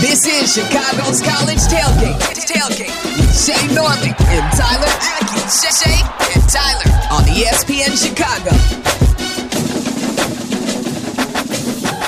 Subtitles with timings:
[0.00, 2.18] This is Chicago's College Tailgate.
[2.48, 2.88] Tailgate
[3.44, 4.88] Shea Norling and Tyler
[5.20, 5.40] Aki.
[5.50, 6.00] Shea
[6.32, 8.50] and Tyler on ESPN Chicago.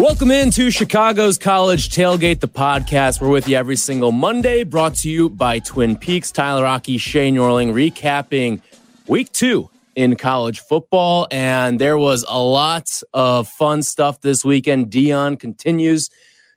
[0.03, 3.21] Welcome into Chicago's College Tailgate, the podcast.
[3.21, 6.33] We're with you every single Monday, brought to you by Twin Peaks.
[6.33, 8.63] Tyler Aki, Shea Norling, recapping
[9.07, 11.29] week two in college football.
[11.31, 14.91] And there was a lot of fun stuff this weekend.
[14.91, 16.09] Deion continues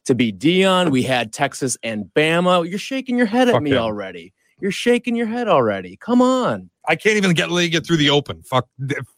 [0.05, 0.91] to be Deion.
[0.91, 2.67] We had Texas and Bama.
[2.69, 3.83] You're shaking your head at Fuck me them.
[3.83, 4.33] already.
[4.59, 5.97] You're shaking your head already.
[5.97, 6.69] Come on.
[6.87, 8.41] I can't even get get through the open.
[8.43, 8.67] Fuck,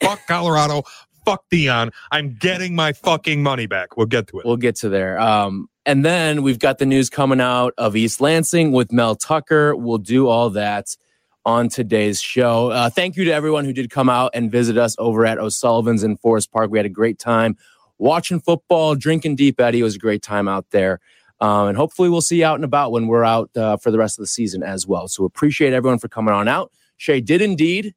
[0.01, 0.83] fuck Colorado.
[1.25, 1.91] Fuck Deion.
[2.11, 3.97] I'm getting my fucking money back.
[3.97, 4.45] We'll get to it.
[4.45, 5.19] We'll get to there.
[5.19, 9.75] Um, and then we've got the news coming out of East Lansing with Mel Tucker.
[9.75, 10.95] We'll do all that
[11.45, 12.71] on today's show.
[12.71, 16.03] Uh, thank you to everyone who did come out and visit us over at O'Sullivan's
[16.03, 16.71] in Forest Park.
[16.71, 17.57] We had a great time
[17.97, 19.79] watching football, drinking Deep Eddy.
[19.79, 20.99] It was a great time out there.
[21.39, 23.97] Um, and hopefully we'll see you out and about when we're out uh, for the
[23.97, 25.07] rest of the season as well.
[25.07, 26.71] So appreciate everyone for coming on out.
[26.97, 27.93] Shea did indeed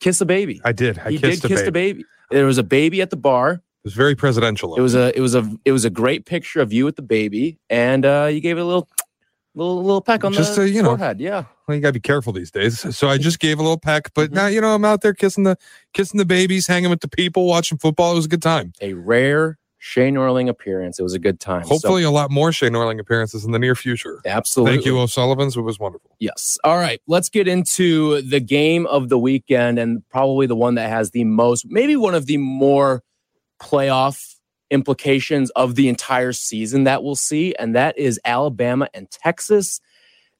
[0.00, 0.60] kiss a baby.
[0.64, 0.98] I did.
[0.98, 1.66] I he kissed did a kiss baby.
[1.66, 2.04] the baby.
[2.30, 3.52] There was a baby at the bar.
[3.52, 4.76] It was very presidential.
[4.76, 7.02] It was a it was a it was a great picture of you with the
[7.02, 8.88] baby, and uh, you gave it a little
[9.54, 11.20] little little peck on Just the to, you know, forehead.
[11.20, 12.94] Yeah, well, you gotta be careful these days.
[12.96, 14.34] So I just gave a little peck, but Mhm.
[14.34, 15.56] now you know I'm out there kissing the
[15.92, 18.12] kissing the babies, hanging with the people, watching football.
[18.12, 18.72] It was a good time.
[18.80, 20.98] a rare Shea Norling appearance.
[20.98, 21.62] It was a good time.
[21.64, 24.20] So, Hopefully, a lot more Shea Norling appearances in the near future.
[24.26, 24.76] absolutely.
[24.76, 25.56] Thank you, O'Sullivan's.
[25.56, 26.10] It was wonderful.
[26.18, 26.58] Yes.
[26.64, 27.00] All right.
[27.06, 31.24] Let's get into the game of the weekend and probably the one that has the
[31.24, 33.02] most, maybe one of the more
[33.62, 34.34] playoff
[34.70, 37.54] implications of the entire season that we'll see.
[37.58, 39.80] And that is Alabama and Texas.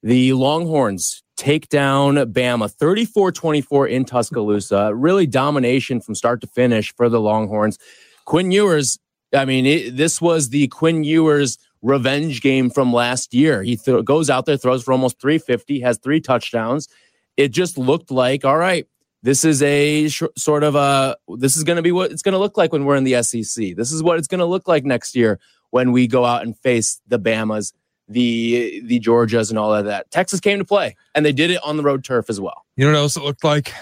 [0.02, 4.94] The Longhorns take down Bama 34 24 in Tuscaloosa.
[4.94, 7.78] Really domination from start to finish for the Longhorns.
[8.24, 8.98] Quinn Ewers,
[9.34, 13.62] I mean, it, this was the Quinn Ewers revenge game from last year.
[13.62, 16.88] He th- goes out there, throws for almost 350, has three touchdowns.
[17.36, 18.86] It just looked like, all right,
[19.22, 22.32] this is a sh- sort of a, this is going to be what it's going
[22.32, 23.76] to look like when we're in the SEC.
[23.76, 25.38] This is what it's going to look like next year
[25.70, 27.72] when we go out and face the Bamas,
[28.08, 30.10] the the Georgias, and all of that.
[30.10, 32.64] Texas came to play, and they did it on the road turf as well.
[32.76, 33.72] You know what else it looked like?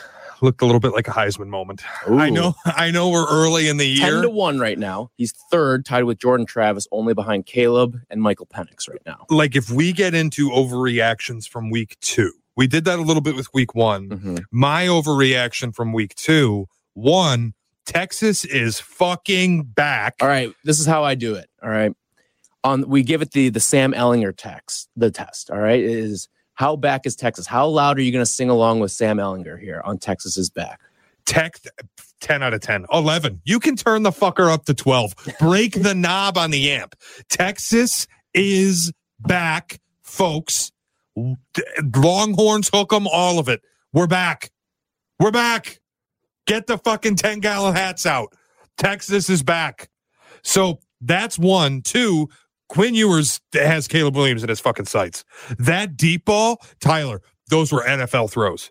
[0.40, 1.82] Looked a little bit like a Heisman moment.
[2.06, 2.54] I know.
[2.64, 3.08] I know.
[3.08, 4.12] We're early in the year.
[4.12, 5.10] 10 to 1 right now.
[5.16, 9.26] He's third, tied with Jordan Travis, only behind Caleb and Michael Penix right now.
[9.30, 13.36] like if we get into overreactions from week two, we did that a little bit
[13.36, 14.08] with week one.
[14.08, 14.42] Mhm.
[14.50, 17.54] My overreaction from week two, one,
[17.86, 20.16] Texas is fucking back.
[20.20, 21.48] All right, this is how I do it.
[21.62, 21.92] All right.
[22.64, 25.50] On we give it the the Sam Ehlinger text, the test.
[25.50, 27.46] All right, is how back is Texas?
[27.46, 30.80] How loud are you going to sing along with Sam Ehlinger here on Texas's back?
[31.24, 31.54] Tech
[32.20, 32.86] 10 out of 10.
[32.92, 33.40] 11.
[33.44, 35.14] You can turn the fucker up to 12.
[35.38, 36.96] Break the knob on the amp.
[37.28, 40.72] Texas is back, folks.
[41.96, 43.62] Longhorns hook 'em, all of it.
[43.92, 44.50] We're back.
[45.18, 45.80] We're back.
[46.46, 48.32] Get the fucking 10 gallon hats out.
[48.76, 49.88] Texas is back.
[50.42, 51.82] So that's one.
[51.82, 52.28] Two,
[52.68, 55.24] Quinn Ewers has Caleb Williams in his fucking sights.
[55.58, 58.70] That deep ball, Tyler, those were NFL throws.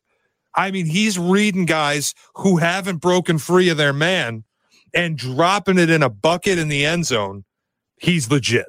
[0.56, 4.44] I mean, he's reading guys who haven't broken free of their man
[4.94, 7.44] and dropping it in a bucket in the end zone.
[7.97, 8.68] He's legit.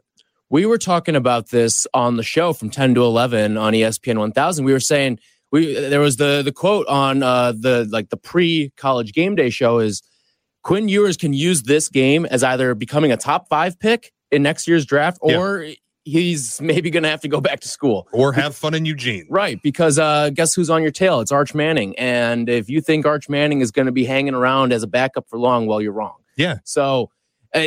[0.50, 4.64] We were talking about this on the show from 10 to 11 on ESPN 1000.
[4.64, 5.18] We were saying
[5.52, 9.78] we there was the the quote on uh the like the pre-college game day show
[9.78, 10.02] is
[10.62, 14.66] Quinn Ewers can use this game as either becoming a top 5 pick in next
[14.68, 15.38] year's draft Yeah.
[15.38, 15.66] or
[16.04, 18.08] he's maybe going to have to go back to school.
[18.12, 19.26] Or have fun in Eugene.
[19.28, 21.20] Right, because uh, guess who's on your tail?
[21.20, 24.72] It's Arch Manning, and if you think Arch Manning is going to be hanging around
[24.72, 26.16] as a backup for long, well, you're wrong.
[26.36, 26.58] Yeah.
[26.64, 27.10] So,
[27.54, 27.62] uh,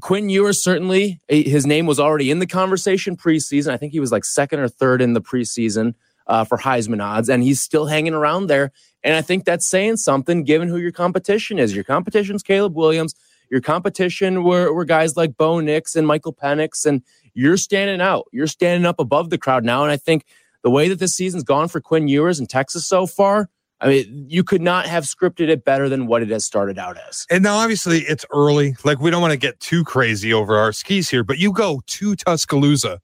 [0.00, 3.72] Quinn Ewers certainly his name was already in the conversation preseason.
[3.72, 5.94] I think he was like second or third in the preseason
[6.26, 8.72] uh, for Heisman odds, and he's still hanging around there.
[9.02, 11.74] And I think that's saying something, given who your competition is.
[11.74, 13.14] Your competition's Caleb Williams.
[13.50, 17.02] Your competition were, were guys like Bo Nix and Michael Penix, and
[17.34, 18.26] you're standing out.
[18.32, 19.82] You're standing up above the crowd now.
[19.82, 20.24] And I think
[20.62, 23.50] the way that this season's gone for Quinn Ewers in Texas so far,
[23.80, 26.96] I mean, you could not have scripted it better than what it has started out
[27.08, 27.26] as.
[27.30, 28.76] And now, obviously, it's early.
[28.84, 31.82] Like, we don't want to get too crazy over our skis here, but you go
[31.86, 33.00] to Tuscaloosa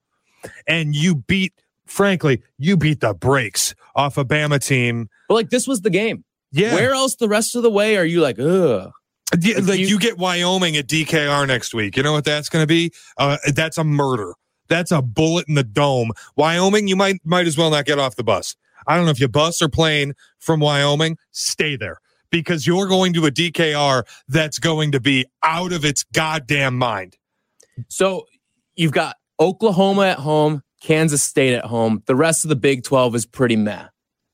[0.66, 1.52] and you beat,
[1.86, 5.08] frankly, you beat the brakes off a Bama team.
[5.28, 6.24] But like this was the game.
[6.52, 6.74] Yeah.
[6.74, 8.90] Where else the rest of the way are you like, ugh?
[9.40, 11.96] Yeah, If like you- you, get Wyoming at DKR next week.
[11.96, 12.90] You know what that's going to be?
[13.16, 14.34] Uh, that's a murder.
[14.68, 16.12] That's a bullet in the dome.
[16.36, 18.56] Wyoming, you might might as well not get off the bus.
[18.86, 21.18] I don't know if you bus or plane from Wyoming.
[21.32, 21.98] Stay there
[22.30, 27.16] because you're going to a DKR that's going to be out of its goddamn mind.
[27.88, 28.26] So
[28.76, 32.02] you've got Oklahoma at home, Kansas State at home.
[32.06, 33.86] The rest of the Big 12 is pretty meh.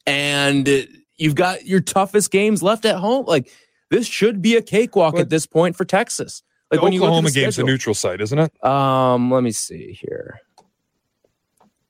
[0.07, 0.69] And
[1.17, 3.25] you've got your toughest games left at home.
[3.27, 3.51] Like
[3.91, 6.43] this should be a cakewalk But- at this point for Texas.
[6.71, 8.65] Like the when you look at Oklahoma the game's a neutral site, isn't it?
[8.65, 10.41] Um, let me see here.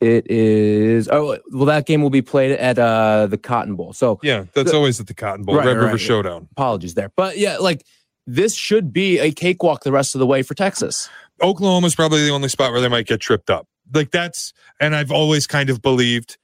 [0.00, 3.93] It is oh well that game will be played at uh the Cotton Bowl.
[3.94, 6.00] So Yeah, that's The- always at the Cotton Bowl, Right, Red right, River right.
[6.00, 6.48] Showdown.
[6.52, 7.10] apologies there.
[7.16, 7.84] But yeah, like
[8.26, 11.08] this should be a cakewalk the rest of the way for Texas.
[11.43, 13.69] Oklahoma's probably the only spot where they might get tripped up.
[13.94, 16.37] Like that's, and I've always kind of believed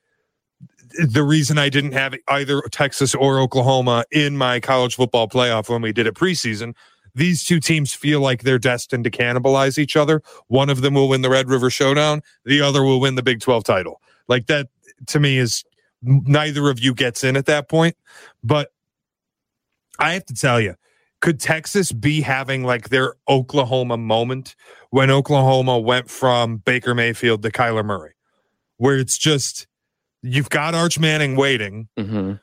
[1.06, 5.81] the reason I didn't have either Texas or Oklahoma in my college football playoff when
[5.82, 6.75] we did it preseason.
[7.14, 10.23] These two teams feel like they're destined to cannibalize each other.
[10.49, 13.41] One of them will win the Red River Showdown, the other will win the Big
[13.41, 14.00] 12 title.
[14.29, 14.69] Like that
[15.09, 15.64] to me is
[16.03, 17.97] neither of you gets in at that point.
[18.43, 18.73] But
[19.99, 20.75] I have to tell you,
[21.20, 24.56] could Texas be having like their Oklahoma moment
[24.91, 28.14] when Oklahoma went from Baker Mayfield to Kyler Murray,
[28.79, 29.67] where it's just
[30.23, 31.88] you've got Arch Manning waiting.
[31.99, 32.35] Mm-hmm.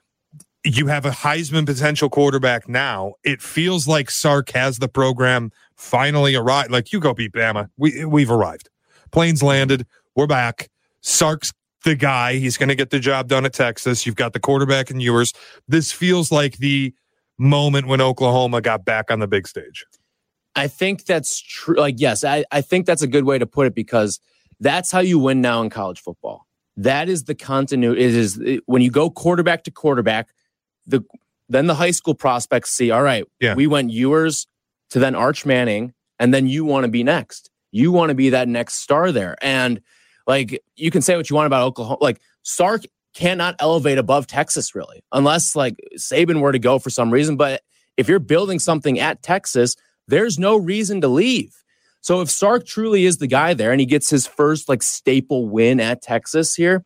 [0.65, 3.13] You have a Heisman potential quarterback now.
[3.23, 6.69] It feels like Sark has the program finally arrived.
[6.69, 7.69] Like you go beat Bama.
[7.77, 8.69] We we've arrived.
[9.11, 9.85] Planes landed.
[10.15, 10.69] We're back.
[11.01, 11.53] Sark's
[11.85, 12.33] the guy.
[12.35, 14.05] He's going to get the job done at Texas.
[14.05, 15.33] You've got the quarterback in Ewers.
[15.69, 16.93] This feels like the
[17.37, 19.85] moment when Oklahoma got back on the big stage.
[20.55, 21.77] I think that's true.
[21.77, 24.19] Like, yes, I, I think that's a good way to put it because
[24.59, 26.45] that's how you win now in college football.
[26.75, 28.01] That is the continuity.
[28.03, 30.27] It is it- when you go quarterback to quarterback,
[30.89, 31.03] the
[31.47, 33.55] then the high school prospects see, all right, Yeah.
[33.55, 34.45] we went Ewers
[34.91, 37.49] to then Arch Manning, and then you want to be next.
[37.71, 39.35] You want to be that next star there.
[39.41, 39.81] And
[40.27, 41.97] like you can say what you want about Oklahoma.
[42.01, 42.83] Like Sark
[43.15, 47.35] cannot elevate above Texas really, unless like Saban were to go for some reason.
[47.35, 47.61] But
[47.97, 49.75] if you're building something at Texas,
[50.07, 51.55] there's no reason to leave.
[52.01, 55.47] So if Sark truly is the guy there and he gets his first like staple
[55.49, 56.83] win at Texas here,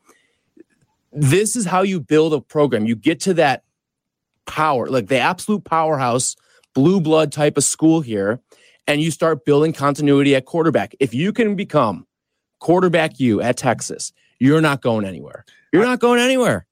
[1.11, 2.85] this is how you build a program.
[2.85, 3.63] You get to that
[4.45, 6.35] power, like the absolute powerhouse,
[6.73, 8.39] blue blood type of school here,
[8.87, 10.95] and you start building continuity at quarterback.
[10.99, 12.07] If you can become
[12.59, 15.45] quarterback you at Texas, you're not going anywhere.
[15.71, 16.65] You're not going anywhere.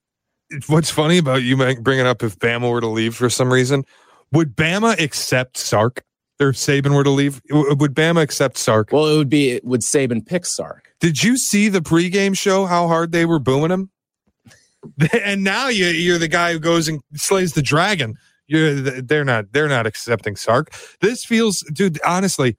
[0.68, 3.86] What's funny about you bringing up if Bama were to leave for some reason,
[4.34, 6.04] would Bama accept Sark?
[6.42, 8.90] Or if Saban were to leave, would Bama accept Sark?
[8.92, 10.92] Well, it would be would Saban pick Sark.
[11.00, 12.66] Did you see the pregame show?
[12.66, 13.92] How hard they were booing him,
[15.24, 18.16] and now you, you're the guy who goes and slays the dragon.
[18.48, 20.74] You're they're not they're not accepting Sark.
[21.00, 22.00] This feels, dude.
[22.06, 22.58] Honestly,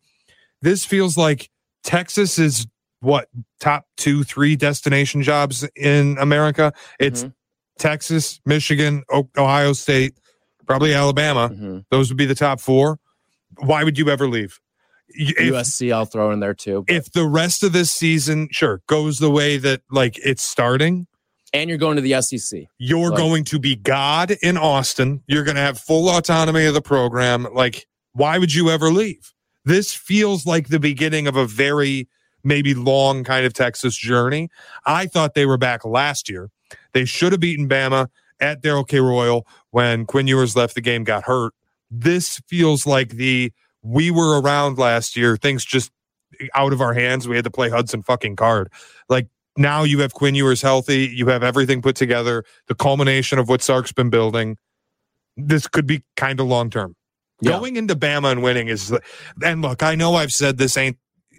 [0.63, 1.51] this feels like
[1.85, 2.67] Texas is
[3.01, 3.29] what
[3.61, 6.73] top two, three destination jobs in America.
[7.01, 7.35] It's Mhm.
[7.79, 10.15] Texas, Michigan, O- Ohio State,
[10.67, 11.51] probably Alabama.
[11.53, 11.85] Mhm.
[11.91, 12.99] Those would be the top four.
[13.59, 14.61] Why would you ever leave?
[15.09, 16.85] If, USC, I'll throw in there too.
[16.87, 21.07] but- if the rest of this season, sure, goes the way that like it's starting,
[21.53, 22.65] and you're going to the SEC.
[22.79, 25.23] you're Like- going to be God in Austin.
[25.27, 27.47] You're going to have full autonomy of the program.
[27.53, 29.33] Like, why would you ever leave?
[29.65, 32.09] This feels like the beginning of a very
[32.45, 34.49] maybe long kind of Texas journey.
[34.87, 36.51] I thought they were back last year.
[36.93, 38.09] They should have beaten Bama
[38.41, 38.99] at Darrell K.
[38.99, 41.53] Royal when Quinn Ewers left the game, got hurt.
[41.91, 43.53] This feels like the
[43.83, 45.37] we were around last year.
[45.37, 45.93] Things just
[46.55, 47.29] out of our hands.
[47.29, 48.73] We had to play Hudson fucking Card.
[49.09, 51.06] Like now you have Quinn Ewers healthy.
[51.15, 52.44] You have everything put together.
[52.69, 54.56] The culmination of what Sark's been building.
[55.37, 56.97] This could be kind of long term.
[57.41, 57.53] Yeah.
[57.53, 58.97] Going into Bama and winning is,
[59.43, 60.97] and look, I know I've said this ain't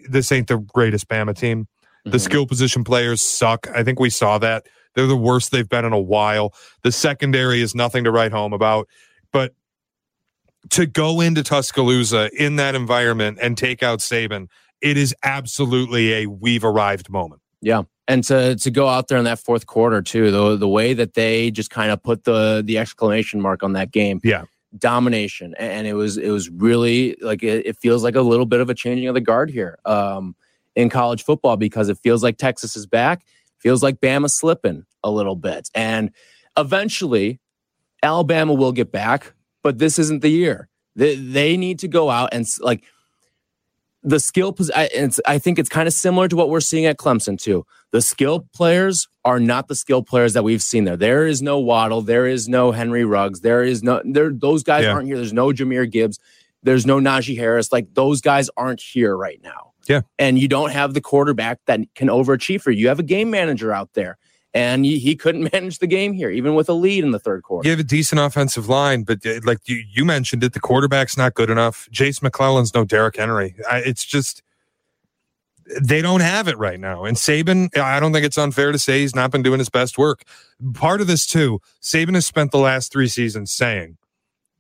[0.10, 1.67] this ain't the greatest Bama team.
[2.03, 2.22] The Mhm.
[2.22, 3.67] skill position players suck.
[3.74, 4.65] I think we saw that.
[4.96, 6.53] They're the worst they've been in a while.
[6.84, 8.89] The secondary is nothing to write home about.
[9.32, 9.53] But
[10.72, 14.48] to go into Tuscaloosa in that environment and take out Saban,
[14.82, 17.41] it is absolutely a we've arrived moment.
[17.62, 17.84] Yeah.
[18.07, 21.13] And to to go out there in that fourth quarter too, the the way that
[21.13, 24.19] they just kind of put the the exclamation mark on that game.
[24.24, 24.43] Yeah.
[24.77, 25.53] Domination.
[25.57, 28.69] And it was it was really like it, it feels like a little bit of
[28.69, 30.36] a changing of the guard here um
[30.75, 33.22] in college football because it feels like Texas is back,
[33.60, 35.69] feels like Bama slipping a little bit.
[35.75, 36.12] And
[36.57, 37.39] eventually
[38.01, 40.67] Alabama will get back, but this isn't the year.
[40.95, 42.83] They, they need to go out and like
[44.03, 44.55] the skill.
[44.75, 47.65] I, it's, I think it's kind of similar to what we're seeing at Clemson too.
[47.91, 50.98] The skill players are not the skill players that we've seen there.
[50.98, 52.01] There is no Waddle.
[52.01, 53.41] There is no Henry Ruggs.
[53.41, 54.31] There is no there.
[54.31, 54.91] Those guys Yeah.
[54.93, 55.17] aren't here.
[55.17, 56.19] There's no Jahmyr Gibbs.
[56.63, 57.72] There's no Najee Harris.
[57.72, 59.74] Like those guys aren't here right now.
[59.88, 60.01] Yeah.
[60.17, 62.81] And you don't have the quarterback that can overachieve for you.
[62.81, 64.17] You have a game manager out there,
[64.53, 67.67] and he, couldn't manage the game here, even with a lead in the third quarter.
[67.67, 71.17] You have a decent offensive line, but uh, like you, you mentioned it, the quarterback's
[71.17, 71.88] not good enough.
[71.91, 73.55] Jase McClellan's no Derrick Henry.
[73.69, 74.43] I, it's just
[75.81, 77.05] they don't have it right now.
[77.05, 79.98] And Saban, I don't think it's unfair to say he's not been doing his best
[79.98, 80.24] work.
[80.74, 83.98] Part of this too, Saban has spent the last three seasons saying,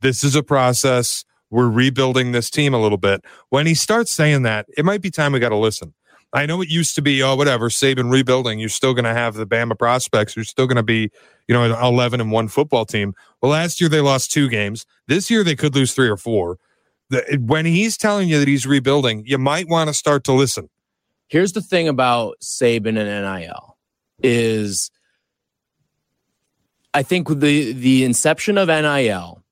[0.01, 1.25] "This is a process.
[1.49, 5.11] We're rebuilding this team a little bit." When he starts saying that, it might be
[5.11, 5.93] time we got to listen.
[6.33, 8.59] I know it used to be, oh, whatever, Saban rebuilding.
[8.59, 10.35] You're still going to have the Bama prospects.
[10.35, 11.11] You're still going to be,
[11.47, 13.13] you know, an 11 and one football team.
[13.41, 14.85] Well, last year they lost two games.
[15.07, 16.57] This year they could lose three or four.
[17.11, 20.69] The, when he's telling you that he's rebuilding, you might want to start to listen.
[21.27, 23.77] Here's the thing about Saban and NIL
[24.23, 24.89] is
[26.95, 29.43] I think the the inception of NIL,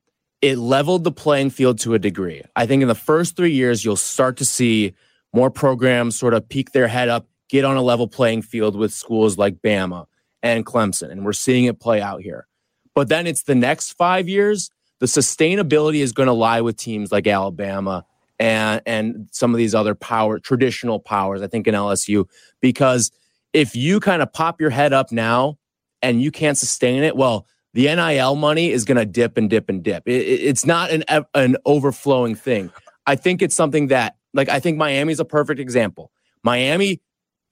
[0.42, 2.42] it leveled the playing field to a degree.
[2.56, 4.96] I think in the first three years, you'll start to see–
[5.34, 8.94] more programs sort of peek their head up, get on a level playing field with
[8.94, 10.06] schools like Bama
[10.44, 11.12] and Clemson.
[11.12, 12.48] And we're seeing it play out here.
[12.94, 14.70] But then it's the next five years,
[15.00, 18.06] the sustainability is going to lie with teams like Alabama
[18.40, 22.26] and, and some of these other power, traditional powers, I think in LSU,
[22.60, 23.12] because
[23.54, 25.58] if you kind of pop your head up now
[26.02, 29.70] and you can't sustain it, well, the NIL money is going to dip and dip
[29.70, 30.08] and dip.
[30.08, 32.72] It, it's not an, an overflowing thing.
[33.06, 36.12] I think it's something that like I think Miami's a perfect example.
[36.44, 37.02] Miami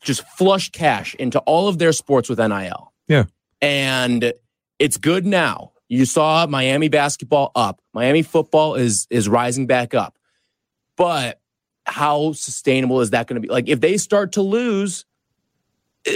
[0.02, 2.94] just flushed cash into all of their sports with NIL.
[3.08, 3.26] Yeah.
[3.62, 4.34] And
[4.78, 5.74] it's good now.
[5.90, 7.82] You saw Miami basketball up.
[7.94, 10.18] Miami football is is rising back up.
[10.96, 11.42] But
[11.86, 13.52] how sustainable is that going to be?
[13.52, 15.06] Like if they start to lose,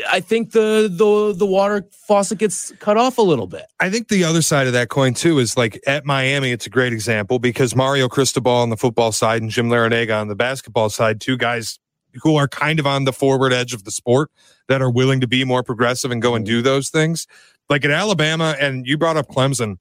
[0.10, 3.66] I think the the the water faucet gets cut off a little bit.
[3.80, 6.70] I think the other side of that coin too is like at Miami, it's a
[6.70, 10.90] great example because Mario Cristobal on the football side and Jim Larrañaga on the basketball
[10.90, 11.80] side, two guys
[12.22, 14.32] who are kind of on the forward edge of the sport
[14.68, 16.66] that are willing to be more progressive and go and do mm-hmm.
[16.66, 17.28] those things.
[17.70, 19.78] Like at Alabama, and you brought up Clemson,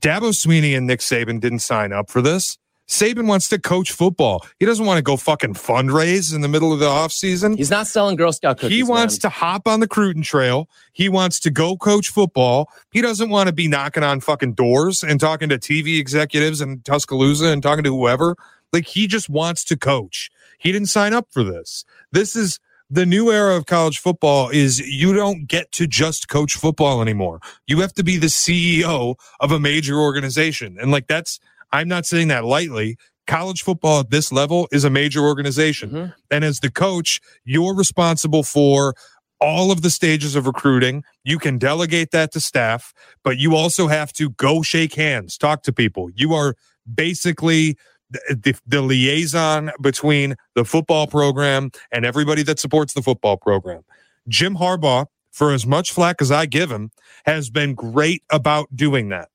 [0.00, 2.58] Dabo Swinney and Nick Saban didn't sign up for this.
[2.92, 4.44] Saban wants to coach football.
[4.60, 7.56] He doesn't want to go fucking fundraise in the middle of the offseason.
[7.56, 8.76] He's not selling Girl Scout cookies.
[8.76, 9.20] He wants man.
[9.20, 10.68] to hop on the Cruton Trail.
[10.92, 12.70] He wants to go coach football.
[12.90, 16.84] He doesn't want to be knocking on fucking doors and talking to TV executives and
[16.84, 18.36] Tuscaloosa and talking to whoever.
[18.74, 20.30] Like he just wants to coach.
[20.58, 21.86] He didn't sign up for this.
[22.12, 26.56] This is the new era of college football is you don't get to just coach
[26.56, 27.40] football anymore.
[27.66, 30.76] You have to be the CEO of a major organization.
[30.78, 31.40] And like that's
[31.72, 32.96] I'm not saying that lightly.
[33.26, 35.90] College football at this level is a major organization.
[35.90, 36.10] Mm-hmm.
[36.30, 38.94] And as the coach, you're responsible for
[39.40, 41.02] all of the stages of recruiting.
[41.24, 45.62] You can delegate that to staff, but you also have to go shake hands, talk
[45.64, 46.10] to people.
[46.14, 46.54] You are
[46.92, 47.76] basically
[48.10, 53.82] the, the, the, liaison between the football program and everybody that supports the football program.
[54.28, 56.90] Jim Harbaugh, for as much flack as I give him,
[57.24, 59.28] has been great about doing that.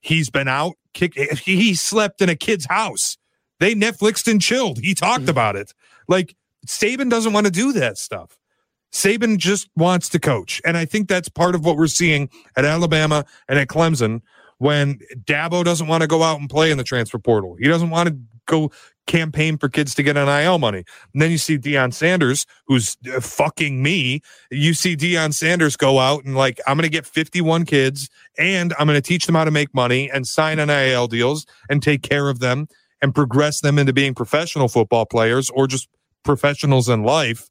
[0.00, 1.14] He's been out kick.
[1.14, 3.16] He slept in a kid's house.
[3.58, 4.78] They Netflixed and chilled.
[4.78, 5.30] He talked mm-hmm.
[5.30, 5.72] about it.
[6.08, 6.34] Like
[6.66, 8.38] Saban doesn't want to do that stuff.
[8.92, 10.60] Saban just wants to coach.
[10.64, 14.20] And I think that's part of what we're seeing at Alabama and at Clemson
[14.58, 17.56] when Dabo doesn't want to go out and play in the transfer portal.
[17.58, 18.70] He doesn't want to go
[19.10, 20.84] campaign for kids to get an NIL money.
[21.12, 24.22] And then you see Deion Sanders, who's uh, fucking me.
[24.50, 28.72] You see Deion Sanders go out and like, I'm going to get 51 kids and
[28.78, 32.02] I'm going to teach them how to make money and sign NIL deals and take
[32.02, 32.68] care of them
[33.02, 35.88] and progress them into being professional football players or just
[36.22, 37.50] professionals in life.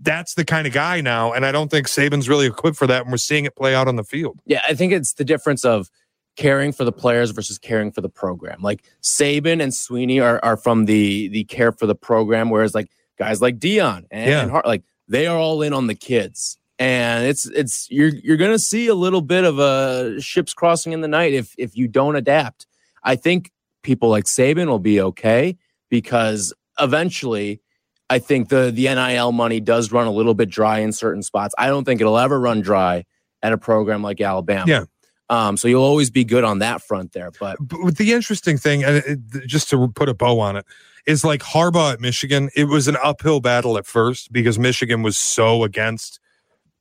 [0.00, 1.32] That's the kind of guy now.
[1.32, 3.02] And I don't think Saban's really equipped for that.
[3.02, 4.38] And we're seeing it play out on the field.
[4.46, 4.62] Yeah.
[4.66, 5.90] I think it's the difference of,
[6.38, 8.62] caring for the players versus caring for the program.
[8.62, 12.88] Like Saban and Swinney are, are from the the care for the program, whereas like
[13.18, 14.42] guys like Deion and, yeah.
[14.42, 16.56] and Hart, like they are all in on the kids.
[16.78, 21.00] And it's it's you're you're gonna see a little bit of a ships crossing in
[21.00, 22.66] the night if if you don't adapt.
[23.02, 23.50] I think
[23.82, 25.56] people like Saban will be okay
[25.90, 27.60] because eventually
[28.08, 31.52] I think the the NIL money does run a little bit dry in certain spots.
[31.58, 33.06] I don't think it'll ever run dry
[33.42, 34.66] at a program like Alabama.
[34.68, 34.84] Yeah.
[35.30, 37.30] Um, so you'll always be good on that front there.
[37.38, 40.64] But, but the interesting thing, and it, just to put a bow on it,
[41.06, 42.50] is like Harbaugh at Michigan.
[42.54, 46.20] It was an uphill battle at first because Michigan was so against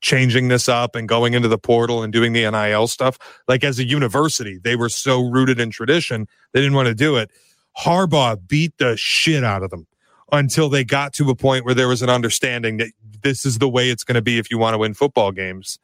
[0.01, 3.17] changing this up and going into the portal and doing the NIL stuff.
[3.47, 7.15] Like as a university, they were so rooted in tradition, they didn't want to do
[7.15, 7.31] it.
[7.77, 9.87] Harbaugh beat the shit out of them
[10.31, 13.69] until they got to a point where there was an understanding that this is the
[13.69, 15.79] way it's going to be if you want to win football games.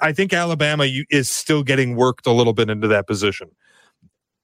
[0.00, 3.50] I think Alabama is still getting worked a little bit into that position.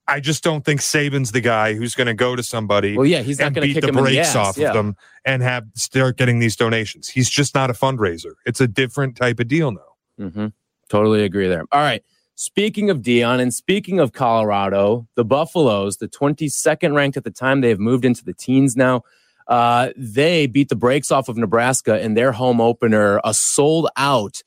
[0.07, 2.97] I just don't think Saban's the guy who's going to go to somebody.
[2.97, 4.69] Well, yeah, he's not going to beat the brakes the off yeah.
[4.69, 7.07] of them and have start getting these donations.
[7.07, 8.33] He's just not a fundraiser.
[8.45, 10.25] It's a different type of deal now.
[10.25, 10.47] Mm-hmm.
[10.89, 11.65] Totally agree there.
[11.71, 12.03] All right.
[12.35, 17.61] Speaking of Deion and speaking of Colorado, the Buffaloes, the 22nd ranked at the time,
[17.61, 19.03] they have moved into the teens now.
[19.47, 24.41] Uh, they beat the brakes off of Nebraska in their home opener, a sold out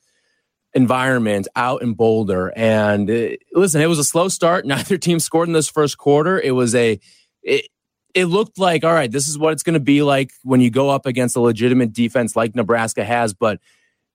[0.77, 2.53] environment out in Boulder.
[2.55, 4.65] And uh, listen, it was a slow start.
[4.73, 6.39] Neither team scored in this first quarter.
[6.39, 6.99] It was a,
[7.41, 7.67] it,
[8.13, 10.69] it looked like, all right, this is what it's going to be like when you
[10.69, 13.33] go up against a legitimate defense like Nebraska has.
[13.33, 13.59] But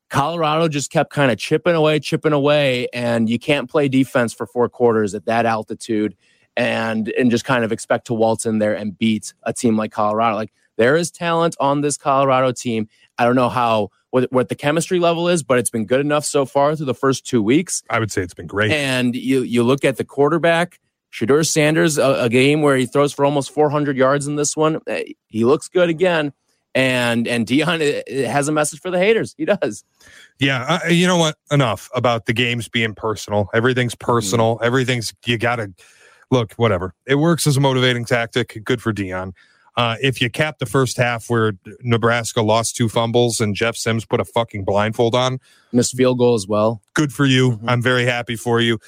[0.08, 4.46] Colorado just kept kind of chipping away, chipping away, and you can't play defense for
[4.46, 6.16] four quarters at that altitude
[6.56, 9.90] and and just kind of expect to waltz in there and beat a team like
[9.90, 10.36] Colorado.
[10.36, 12.88] Like there is talent on this Colorado team.
[13.18, 16.24] I don't know how what, what the chemistry level is, but it's been good enough
[16.26, 17.82] so far through the first two weeks.
[17.88, 18.70] I would say it's been great.
[18.70, 20.78] And you you look at the quarterback,
[21.10, 24.80] Shedeur Sanders, a, a game where he throws for almost 400 yards in this one.
[24.86, 26.34] Eh, he looks good again.
[26.74, 29.34] And and Deion eh, eh, has a message for the haters.
[29.38, 29.82] He does.
[30.38, 31.36] Yeah, uh, you know what?
[31.50, 33.48] Enough about the games being personal.
[33.54, 34.56] Everything's personal.
[34.56, 34.66] Mm-hmm.
[34.66, 35.72] Everything's you got to
[36.30, 36.52] look.
[36.54, 36.94] Whatever.
[37.06, 38.60] It works as a motivating tactic.
[38.62, 39.32] Good for Deion.
[39.76, 44.04] Uh, if you cap the first half where Nebraska lost two fumbles and Jeff Sims
[44.04, 45.38] put a fucking blindfold on,
[45.72, 46.82] missed field goal as well.
[46.94, 47.52] Good for you.
[47.52, 47.68] Mm-hmm.
[47.68, 48.78] I'm very happy for you.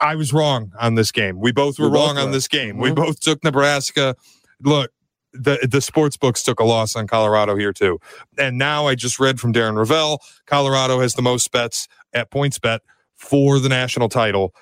[0.00, 1.38] I was wrong on this game.
[1.38, 2.74] We both were we wrong on this game.
[2.74, 2.82] Mm-hmm.
[2.82, 4.16] We both took Nebraska.
[4.60, 4.90] Look,
[5.32, 7.98] the the sports books took a loss on Colorado here too.
[8.36, 12.80] And now I just read from Darren Rovell, Colorado has the most bets at PointsBet
[13.14, 14.54] for the national title.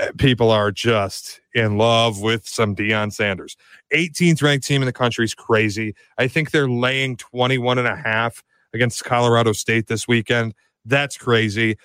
[0.00, 3.56] Uh, people are just in love with some Deion Sanders.
[3.94, 5.94] 18th ranked team in the country is crazy.
[6.18, 8.42] I think they're laying 21 and a half
[8.74, 10.54] against Colorado State this weekend.
[10.84, 11.76] That's crazy.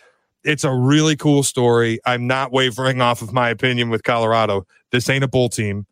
[0.43, 1.99] It's a really cool story.
[2.05, 4.65] I'm not wavering off of my opinion with Colorado.
[4.91, 5.85] This ain't a bull team.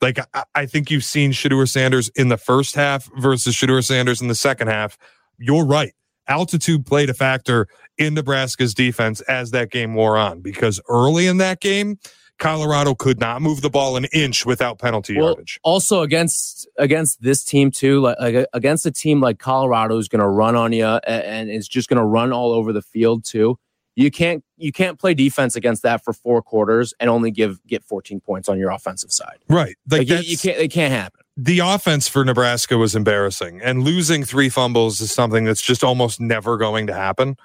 [0.00, 0.18] Like
[0.54, 4.34] I, think you've seen Shedeur Sanders in the first half versus Shedeur Sanders in the
[4.34, 4.98] second half.
[5.38, 5.94] You're right.
[6.28, 7.66] Altitude played a factor
[7.98, 11.98] in Nebraska's defense as that game wore on because early in that game,
[12.38, 15.60] Colorado could not move the ball an inch without penalty well, yardage.
[15.62, 20.08] Also against against this team too, like, like uh, against a team like Colorado who's
[20.08, 22.82] going to run on you and, and is just going to run all over the
[22.82, 23.58] field too.
[23.94, 27.84] You can't you can't play defense against that for four quarters and only give get
[27.84, 29.38] 14 points on your offensive side.
[29.48, 29.76] Right.
[29.88, 31.20] Like, like you, you can't it can't happen.
[31.36, 36.20] The offense for Nebraska was embarrassing, and losing three fumbles is something that's just almost
[36.20, 37.36] never going to happen.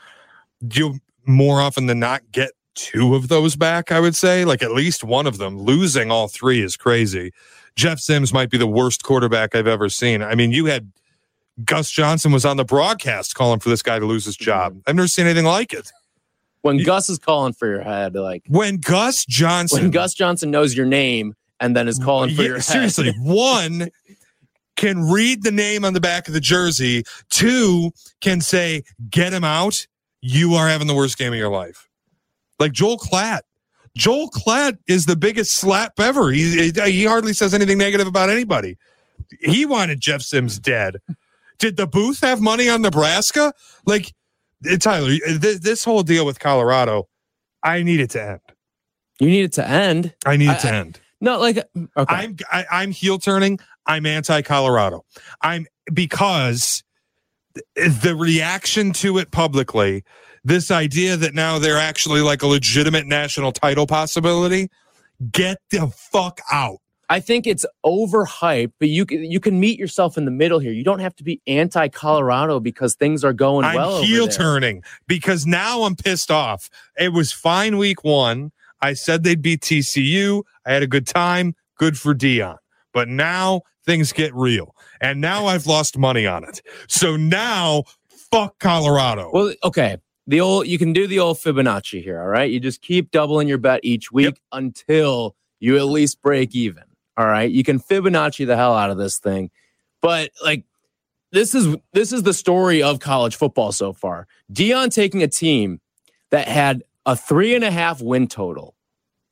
[0.74, 4.46] You more often than not get two of those back, I would say.
[4.46, 5.58] Like at least one of them.
[5.58, 7.32] Losing all three is crazy.
[7.76, 10.22] Jeff Sims might be the worst quarterback I've ever seen.
[10.22, 10.92] I mean, you had
[11.64, 14.74] Gus Johnson was on the broadcast calling for this guy to lose his job.
[14.74, 14.82] Mm-hmm.
[14.88, 15.92] I've never seen anything like it.
[16.62, 20.52] When you, Gus is calling for your head, like when Gus Johnson, when Gus Johnson
[20.52, 23.90] knows your name and then is calling for yeah, your seriously, one
[24.76, 27.04] can read the name on the back of the jersey.
[27.30, 27.92] Two
[28.22, 29.86] can say, "Get him out."
[30.22, 31.88] You are having the worst game of your life.
[32.60, 33.42] Like Joel Klatt.
[33.96, 36.30] Joel Klatt is the biggest slap ever.
[36.32, 38.78] He, he hardly says anything negative about anybody.
[39.40, 40.98] He wanted Jeff Sims dead.
[41.58, 43.54] Did the booth have money on Nebraska?
[43.86, 44.14] Like,
[44.66, 47.08] eh, Tyler, eh, this whole deal with Colorado,
[47.64, 48.40] I need it to end.
[49.20, 50.14] You need it to end.
[50.26, 51.00] I need it I, to end.
[51.22, 52.16] No, like okay.
[52.16, 53.60] I'm I, am i am heel turning.
[53.86, 55.06] I'm anti Colorado.
[55.42, 56.84] I'm because
[57.76, 60.04] the reaction to it publicly
[60.44, 64.70] this idea that now they're actually like a legitimate national title possibility,
[65.32, 66.78] get the fuck out.
[67.12, 70.72] I think it's overhyped, but you you can meet yourself in the middle here.
[70.72, 73.98] You don't have to be anti Colorado because things are going I'm well.
[73.98, 76.70] I'm heel turning because now I'm pissed off.
[76.98, 78.52] It was fine week one.
[78.82, 80.44] I said they'd beat TCU.
[80.66, 81.56] I had a good time.
[81.78, 82.58] Good for Deion.
[82.94, 86.62] But now things get real, and now I've lost money on it.
[86.88, 87.84] So now,
[88.32, 89.30] fuck Colorado.
[89.32, 89.98] Well, okay
[90.30, 92.52] the old you can do the old Fibonacci here, all right?
[92.52, 94.38] You just keep doubling your bet each week yep.
[94.52, 96.84] until you at least break even.
[97.18, 97.50] All right.
[97.50, 99.50] You can Fibonacci the hell out of this thing.
[100.02, 100.66] But like
[101.32, 104.28] this is this is the story of college football so far.
[104.54, 105.82] Deion taking a team
[106.30, 108.76] that had a three and a half win total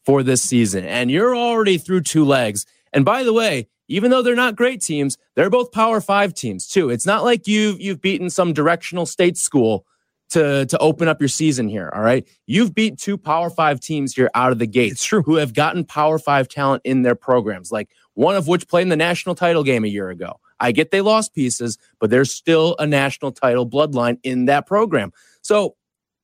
[0.03, 2.65] for this season, and you're already through two legs.
[2.91, 6.67] And by the way, even though they're not great teams, they're both Power Five teams
[6.67, 6.89] too.
[6.89, 9.85] It's not like you've you've beaten some directional state school
[10.31, 11.91] to to open up your season here.
[11.93, 14.93] All right, you've beat two Power Five teams here out of the gate.
[14.93, 15.21] It's true.
[15.21, 18.89] Who have gotten Power Five talent in their programs, like one of which played in
[18.89, 20.39] the national title game a year ago.
[20.59, 25.13] I get they lost pieces, but there's still a national title bloodline in that program.
[25.43, 25.75] So,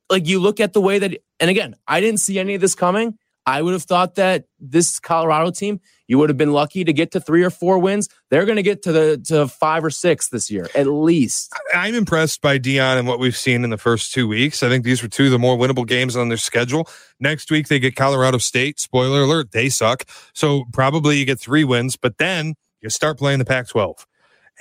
[0.10, 2.74] like you look at the way that, and again, I didn't see any of this
[2.74, 3.18] coming.
[3.46, 7.12] I would have thought that this Colorado team, you would have been lucky to get
[7.12, 8.08] to three or four wins.
[8.30, 11.54] They're going to get to the to five or six this year at least.
[11.76, 14.64] I'm impressed by Deion and what we've seen in the first two weeks.
[14.64, 16.88] I think these were two of the more winnable games on their schedule.
[17.20, 18.80] Next week they get Colorado State.
[18.80, 20.06] Spoiler alert, they suck.
[20.34, 24.06] So probably you get three wins, but then you start playing the Pac-12.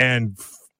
[0.00, 0.36] And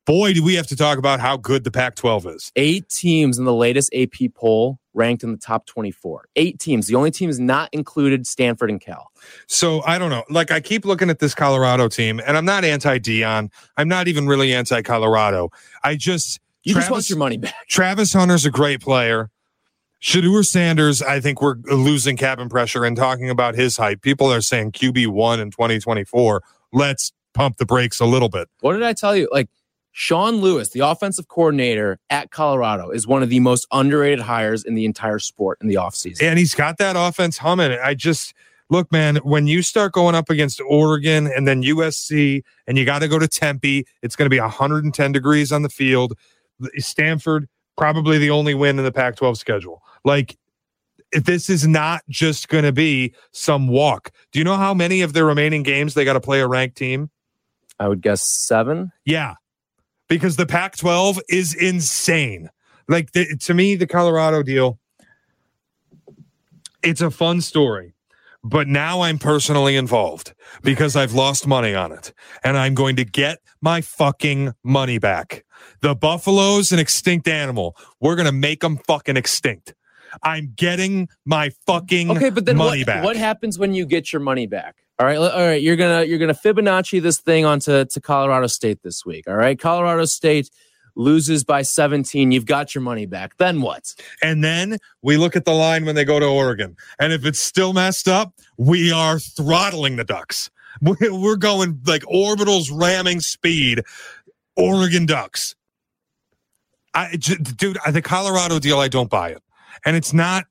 [0.07, 2.53] boy, do we have to talk about how good the Pac 12 is.
[2.57, 6.27] Eight teams in the latest AP poll ranked in the top 24.
[6.37, 6.87] Eight teams.
[6.87, 9.11] The only teams not included Stanford and Cal.
[9.47, 10.25] So I don't know.
[10.29, 13.51] Like I keep looking at this Colorado team, and I'm not anti Deion.
[13.77, 15.51] I'm not even really anti Colorado.
[15.83, 17.55] I just You Travis, just want your money back.
[17.69, 19.31] Travis Hunter's a great player.
[20.03, 24.03] Shedeur Sanders, I think we're losing cabin pressure and talking about his hype.
[24.03, 26.43] People are saying QB one in 2024.
[26.73, 28.49] Let's pump the brakes a little bit.
[28.61, 29.29] What did I tell you?
[29.31, 29.49] Like
[29.93, 34.75] Sean Lewis, the offensive coordinator at Colorado, is one of the most underrated hires in
[34.75, 36.23] the entire sport in the offseason.
[36.23, 37.73] And he's got that offense humming.
[37.73, 38.33] I just
[38.71, 43.01] look, man, when you start going up against Oregon and then USC and you got
[43.01, 46.15] to go to Tempe, it's going to be 110 degrees on the field.
[46.79, 49.83] Stanford, probably the only win in the Pac 12 schedule.
[50.05, 50.39] Like,
[51.13, 54.11] this is not just going to be some walk.
[54.33, 56.77] Do you know how many of their remaining games they got to play a ranked
[56.77, 57.11] team?
[57.79, 58.93] I would guess seven.
[59.05, 59.35] Yeah,
[60.09, 62.51] because the Pac 12 is insane.
[62.88, 64.79] Like, the, to me, the Colorado deal,
[66.83, 67.95] it's a fun story.
[68.45, 72.12] But now I'm personally involved because I've lost money on it
[72.43, 75.45] and I'm going to get my fucking money back.
[75.81, 77.77] The Buffalo's an extinct animal.
[78.01, 79.75] We're going to make them fucking extinct.
[80.25, 83.05] I'm getting my fucking Okay, but then money what, back.
[83.05, 84.82] what happens when you get your money back?
[84.99, 85.61] All right, all right.
[85.63, 89.27] You're gonna you're gonna Fibonacci this thing onto to Colorado State this week.
[89.27, 90.51] All right, Colorado State
[90.95, 92.31] loses by 17.
[92.33, 93.37] You've got your money back.
[93.39, 93.95] Then what?
[94.23, 96.77] And then we look at the line when they go to Oregon.
[97.01, 100.51] And if it's still messed up, we are throttling the Ducks.
[100.81, 103.83] We- We're going like orbitals ramming speed,
[104.57, 105.55] Oregon Ducks.
[106.95, 109.43] I, dude, the Colorado deal, I don't buy it.
[109.87, 110.45] And it's not,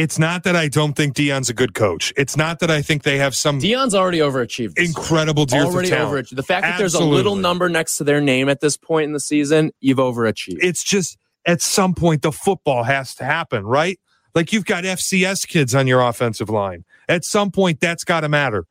[0.00, 2.10] it's not that I don't think Deion's a good coach.
[2.16, 4.78] It's not that I think they have some Deion's already overachieved.
[4.78, 6.36] incredible of already overachieved.
[6.36, 9.12] The fact that there's a little number next to their name at this point in
[9.12, 10.58] the season, you've overachieved.
[10.62, 14.00] it's just at some point the football has to happen, right?
[14.34, 16.84] Like you've got FCS kids on your offensive line.
[17.08, 18.66] At some point, that's got to matter.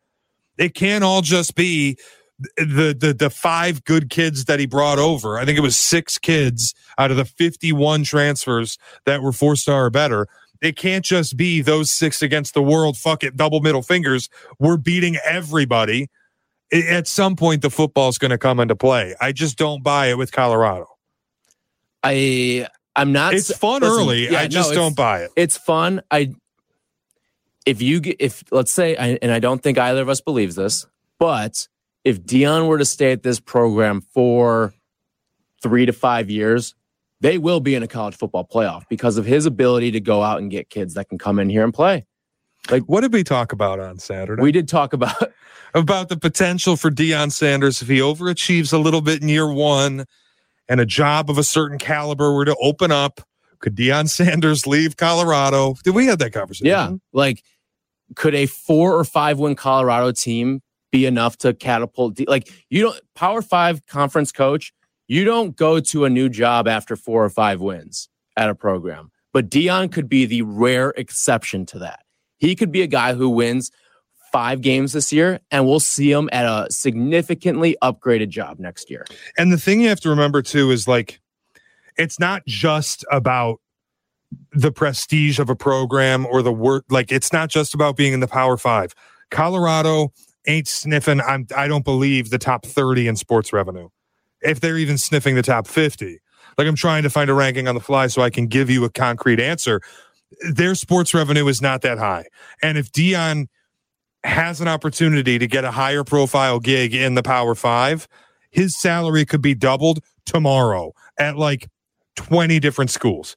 [0.57, 1.97] It can't all just be
[2.57, 5.37] the the the five good kids that he brought over.
[5.37, 9.85] I think it was six kids out of the 51 transfers that were four star
[9.85, 10.27] or better.
[10.61, 12.97] It can't just be those six against the world.
[12.97, 14.29] Fuck it, double middle fingers.
[14.59, 16.09] We're beating everybody.
[16.71, 19.15] At some point, the football's going to come into play.
[19.19, 20.87] I just don't buy it with Colorado.
[22.03, 23.33] I I'm not.
[23.33, 24.29] It's fun listen, early.
[24.31, 25.31] yeah, I just it's- don't buy it.
[25.35, 26.01] It's fun.
[26.11, 26.33] I
[27.65, 30.85] if you if let's say and I don't think either of us believes this,
[31.17, 31.67] but
[32.03, 34.73] if Deion were to stay at this program for
[35.61, 36.75] three to five years,
[37.21, 40.39] they will be in a college football playoff because of his ability to go out
[40.39, 42.05] and get kids that can come in here and play.
[42.69, 44.41] Like what did we talk about on Saturday?
[44.41, 45.31] We did talk about
[45.73, 50.05] about the potential for Deion Sanders if he overachieves a little bit in year one
[50.67, 53.21] and a job of a certain caliber were to open up.
[53.59, 55.75] Could Deion Sanders leave Colorado?
[55.83, 56.67] Did we have that conversation?
[56.67, 57.43] yeah, like
[58.15, 62.19] could a four or five win Colorado team be enough to catapult?
[62.27, 64.73] Like you don't Power Five conference coach,
[65.09, 69.11] you don't go to a new job after four or five wins at a program.
[69.33, 71.99] But Deion could be the rare exception to that.
[72.37, 73.71] He could be a guy who wins
[74.31, 79.05] five games this year, and we'll see him at a significantly upgraded job next year.
[79.37, 81.19] And the thing you have to remember too is like,
[81.97, 83.59] it's not just about
[84.51, 86.85] the prestige of a program or the work.
[86.89, 88.93] Like, it's not just about being in the Power Five.
[89.31, 90.13] Colorado
[90.47, 91.19] ain't sniffing.
[91.21, 91.47] I'm.
[91.55, 93.89] I don't believe the top thirty in sports revenue,
[94.41, 96.19] if they're even sniffing the top fifty.
[96.57, 98.83] Like, I'm trying to find a ranking on the fly so I can give you
[98.83, 99.81] a concrete answer.
[100.51, 102.25] Their sports revenue is not that high,
[102.61, 103.47] and if Deion
[104.23, 108.07] has an opportunity to get a higher profile gig in the Power Five,
[108.51, 111.67] his salary could be doubled tomorrow at like
[112.15, 113.35] 20 different schools.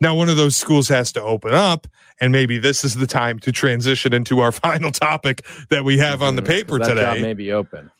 [0.00, 1.86] Now, one of those schools has to open up,
[2.20, 6.22] and maybe this is the time to transition into our final topic that we have
[6.22, 7.22] on the paper paper that job today.
[7.22, 7.90] may be open.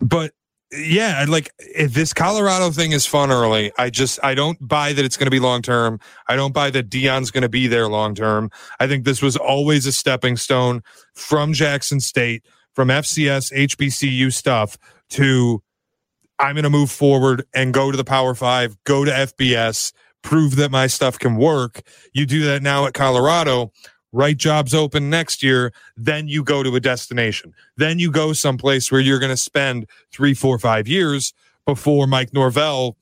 [0.00, 0.32] But
[0.76, 3.72] yeah, like if this Colorado thing is fun early.
[3.78, 6.00] I just I don't buy that it's going to be long term.
[6.28, 8.50] I don't buy that Deion's going to be there long term.
[8.80, 10.82] I think this was always a stepping stone
[11.14, 14.76] from Jackson State, from FCS, HBCU stuff
[15.10, 15.62] to
[16.38, 20.56] I'm going to move forward and go to the Power Five, go to FBS, prove
[20.56, 21.82] that my stuff can work.
[22.12, 23.72] You do that now at Colorado.
[24.14, 27.52] Right jobs open next year, then you go to a destination.
[27.76, 31.34] Then you go someplace where you're going to spend three, four, five years
[31.66, 32.96] before Mike Norvell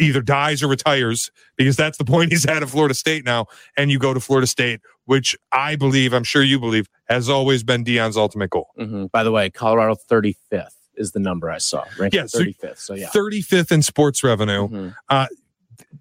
[0.00, 3.46] either dies or retires, because that's the point he's at at Florida State now.
[3.76, 7.62] And you go to Florida State, which I believe, I'm sure you believe, has always
[7.62, 8.70] been Deion's ultimate goal.
[8.76, 9.12] Mhm.
[9.12, 11.84] By the way, Colorado 35th is the number I saw.
[11.96, 12.78] Ranked Yeah, 35th.
[12.80, 13.08] So yeah.
[13.10, 14.66] 35th in sports revenue.
[14.68, 14.94] Mhm.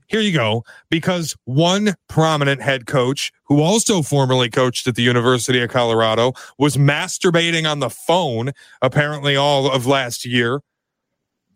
[0.08, 0.64] Here you go.
[0.90, 6.78] Because one prominent head coach who also formerly coached at the University of Colorado was
[6.78, 8.52] masturbating on the phone
[8.82, 10.62] apparently all of last year.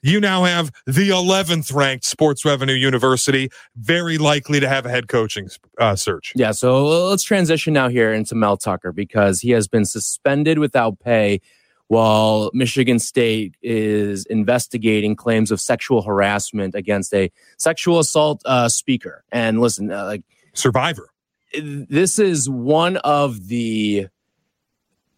[0.04, 5.08] You now have the 11th ranked sports revenue university, very likely to have a head
[5.08, 6.34] coaching uh, search.
[6.36, 11.00] Yeah, so let's transition now here into Mel Tucker because he has been suspended without
[11.00, 11.42] pay
[11.88, 19.24] while Michigan State is investigating claims of sexual harassment against a sexual assault uh, speaker.
[19.32, 20.24] And listen, uh, like
[20.54, 21.10] Survivor.
[21.54, 24.08] this is one of the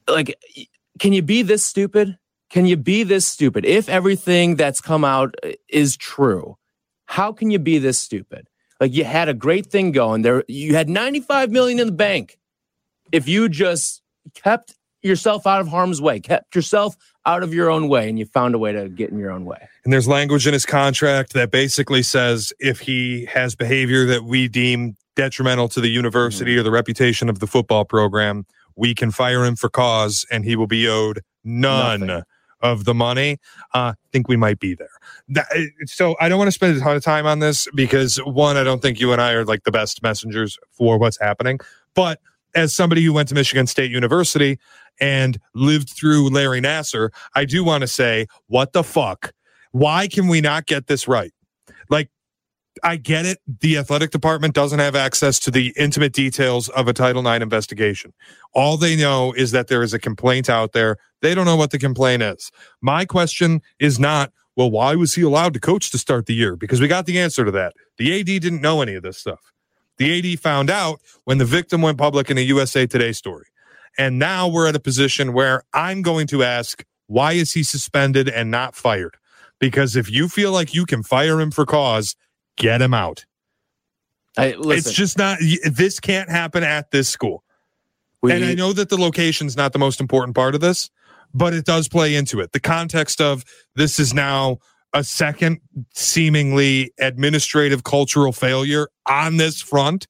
[0.08, 0.36] like
[1.00, 2.18] can you be this stupid?
[2.50, 3.64] Can you be this stupid?
[3.66, 5.36] If everything that's come out
[5.70, 6.58] is true
[7.10, 8.48] how can you be this stupid?
[8.80, 10.44] Like you had a great thing going there.
[10.48, 12.38] You had 95 million in the bank.
[13.12, 14.04] If you just
[14.36, 18.26] kept yourself out of harm's way kept yourself out of your own way and you
[18.26, 21.34] found a way to get in your own way And there's language in his contract
[21.34, 26.64] that basically says if he has behavior that we deem detrimental to the university or
[26.64, 28.46] the reputation of the football program,
[28.78, 32.24] we can fire him for cause and he will be owed none Nothing.
[32.62, 33.38] of the money.
[33.74, 34.88] Uh, I think we might be there.
[35.28, 35.48] That-
[35.88, 38.64] so I don't want to spend a ton of time on this because one, I
[38.64, 41.60] don't think you and I are like the best messengers for what's happening.
[41.96, 42.20] But
[42.56, 44.58] as somebody who went to Michigan State University
[45.00, 49.34] and lived through Larry Nassar, I do want to say, what the fuck?
[49.72, 51.32] Why can we not get this right?
[51.90, 52.10] Like,
[52.84, 53.40] I get it.
[53.60, 58.14] The athletic department doesn't have access to the intimate details of a Title IX investigation.
[58.54, 60.98] All they know is that there is a complaint out there.
[61.22, 62.52] They don't know what the complaint is.
[62.82, 66.56] My question is not, well, why was he allowed to coach to start the year?
[66.56, 67.74] Because we got the answer to that.
[67.98, 69.52] The AD didn't know any of this stuff.
[69.98, 73.48] The AD found out when the victim went public in a USA Today story.
[74.00, 78.30] And now we're at a position where I'm going to ask, why is he suspended
[78.30, 79.18] and not fired?
[79.60, 82.16] Because if you feel like you can fire him for cause,
[82.56, 83.26] get him out.
[84.38, 87.44] I, It's just not, this can't happen at this school.
[88.22, 90.90] we, and I know that the location's not the most important part of this,
[91.34, 92.54] but it does play into it.
[92.54, 93.44] The context of
[93.76, 94.60] this is now
[94.94, 95.60] a second
[95.94, 100.08] seemingly administrative cultural failure on this front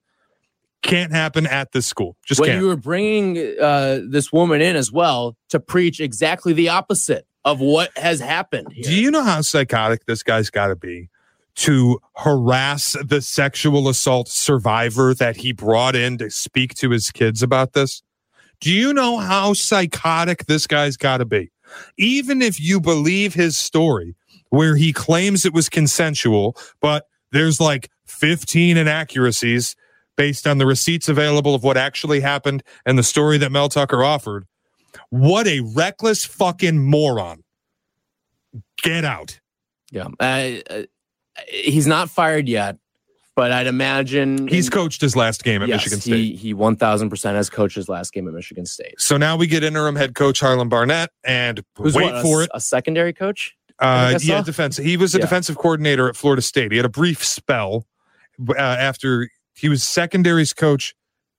[0.81, 2.15] can't happen at this school.
[2.25, 2.61] Just when can't.
[2.61, 7.59] you were bringing uh, this woman in as well to preach exactly the opposite of
[7.59, 8.83] what has happened here.
[8.83, 11.09] Do you know how psychotic this guy's got to be
[11.55, 17.43] to harass the sexual assault survivor that he brought in to speak to his kids
[17.43, 18.01] about this?
[18.61, 21.51] Do you know how psychotic this guy's got to be?
[21.97, 24.15] Even if you believe his story,
[24.49, 29.75] where he claims it was consensual, but there's like 15 inaccuracies
[30.19, 34.03] based on the receipts available of what actually happened and the story that Mel Tucker
[34.03, 34.45] offered.
[35.11, 37.45] What a reckless fucking moron.
[38.83, 39.39] Get out.
[39.91, 40.81] yeah, uh,
[41.47, 42.77] he's not fired yet,
[43.33, 46.15] but I'd imagine He's coached his last game at yes, Michigan State.
[46.15, 48.99] He he one thousand percent has coached his last game at Michigan State.
[48.99, 52.43] so now we get interim head coach Harlan Barnett and Who's wait what, a- for
[52.43, 52.49] it.
[52.53, 53.55] a secondary coach.
[53.79, 54.75] Uh, yeah, defense.
[54.75, 55.21] He was a Yeah.
[55.21, 56.71] defensive coordinator at Florida State.
[56.73, 57.85] He had a brief spell
[58.49, 59.29] uh, after
[59.59, 60.95] he was secondaries coach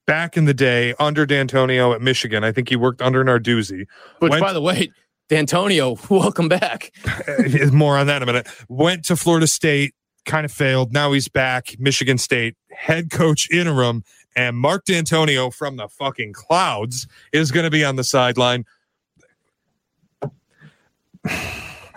[0.06, 2.44] back in the day under Dantonio at Michigan.
[2.44, 3.86] I think he worked under Narduzzi.
[4.18, 4.90] Which, Went- by the way,
[5.30, 6.92] Dantonio, welcome back.
[7.72, 8.48] More on that in a minute.
[8.68, 9.94] Went to Florida State,
[10.26, 10.92] kind of failed.
[10.92, 11.76] Now he's back.
[11.78, 14.04] Michigan State head coach interim,
[14.36, 18.64] and Mark Dantonio from the fucking clouds is going to be on the sideline.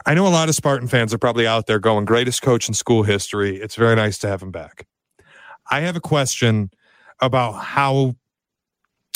[0.05, 2.73] I know a lot of Spartan fans are probably out there going, greatest coach in
[2.73, 3.57] school history.
[3.57, 4.85] It's very nice to have him back.
[5.69, 6.69] I have a question
[7.21, 8.15] about how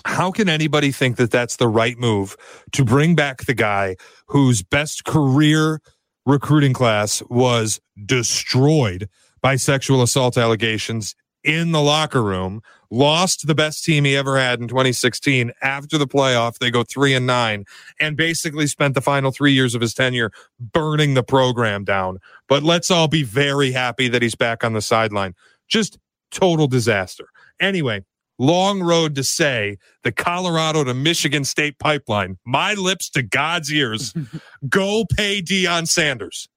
[0.05, 2.37] how can anybody think that that's the right move
[2.71, 5.81] to bring back the guy whose best career
[6.25, 9.09] recruiting class was destroyed
[9.41, 14.59] by sexual assault allegations in the locker room, lost the best team he ever had
[14.59, 16.57] in 2016 after the playoff.
[16.57, 17.65] They go three and nine
[17.99, 22.19] and basically spent the final three years of his tenure burning the program down.
[22.49, 25.35] But let's all be very happy that he's back on the sideline.
[25.69, 25.97] Just
[26.31, 27.27] total disaster.
[27.59, 28.03] Anyway,
[28.39, 34.13] long road to say the Colorado to Michigan State pipeline, my lips to God's ears,
[34.69, 36.47] go pay Deion Sanders.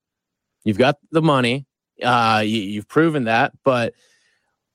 [0.64, 1.66] You've got the money.
[2.02, 3.94] Uh, you, you've proven that, but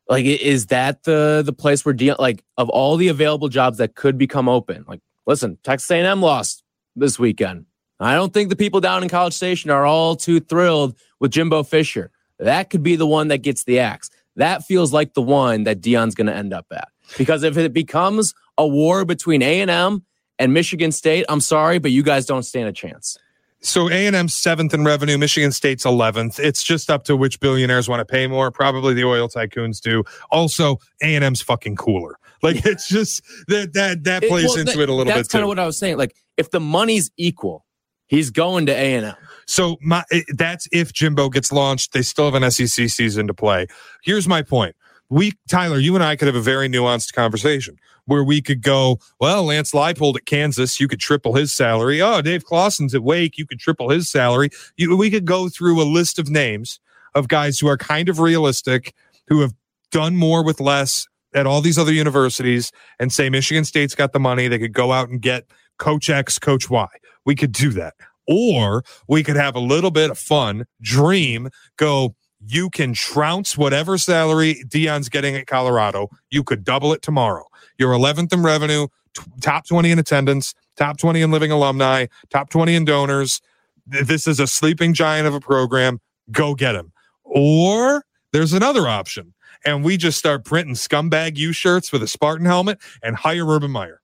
[0.07, 3.95] like, is that the the place where Deion, like, of all the available jobs that
[3.95, 4.85] could become open?
[4.87, 6.63] Like, listen, Texas A&M lost
[6.95, 7.65] this weekend.
[7.99, 11.63] I don't think the people down in College Station are all too thrilled with Jimbo
[11.63, 12.11] Fisher.
[12.39, 14.09] That could be the one that gets the axe.
[14.35, 16.89] That feels like the one that Deion's going to end up at.
[17.17, 20.03] Because if it becomes a war between A&M
[20.39, 23.17] and Michigan State, I'm sorry, but you guys don't stand a chance.
[23.61, 26.39] So A and M seventh in revenue, Michigan State's eleventh.
[26.39, 28.51] It's just up to which billionaires want to pay more.
[28.51, 30.03] Probably the oil tycoons do.
[30.29, 32.15] Also, A and M's fucking cooler.
[32.43, 35.15] Like it's just that that that It- plays well, into that- it a little That's
[35.15, 35.45] bit That's kind too.
[35.45, 35.97] of what I was saying.
[35.97, 37.65] Like, if the money's equal,
[38.05, 39.15] he's going to A and M.
[39.47, 41.93] So my eh, that's if Jimbo gets launched.
[41.93, 43.67] They still have an SEC season to play.
[44.03, 44.75] Here's my point.
[45.09, 48.99] We Tyler, you and I could have a very nuanced conversation where we could go,
[49.19, 52.01] well, Lance Leipold at Kansas, you could triple his salary.
[52.01, 54.49] Oh, Dave Clawson's at Wake, you could triple his salary.
[54.77, 56.79] You, we could go through a list of names
[57.15, 58.93] of guys who are kind of realistic,
[59.27, 59.53] who have
[59.91, 64.19] done more with less at all these other universities, and say Michigan State's got the
[64.19, 64.47] money.
[64.47, 65.45] They could go out and get
[65.79, 66.87] Coach X, Coach Y.
[67.25, 67.95] We could do that.
[68.27, 72.15] Or we could have a little bit of fun, dream, go,
[72.47, 76.09] you can trounce whatever salary Deion's getting at Colorado.
[76.29, 77.45] You could double it tomorrow.
[77.77, 82.49] You're 11th in revenue, t- top 20 in attendance, top 20 in living alumni, top
[82.49, 83.41] 20 in donors.
[83.87, 85.99] This is a sleeping giant of a program.
[86.31, 86.91] Go get him.
[87.23, 89.33] Or there's another option.
[89.65, 93.71] And we just start printing scumbag U shirts with a Spartan helmet and hire Urban
[93.71, 94.01] Meyer.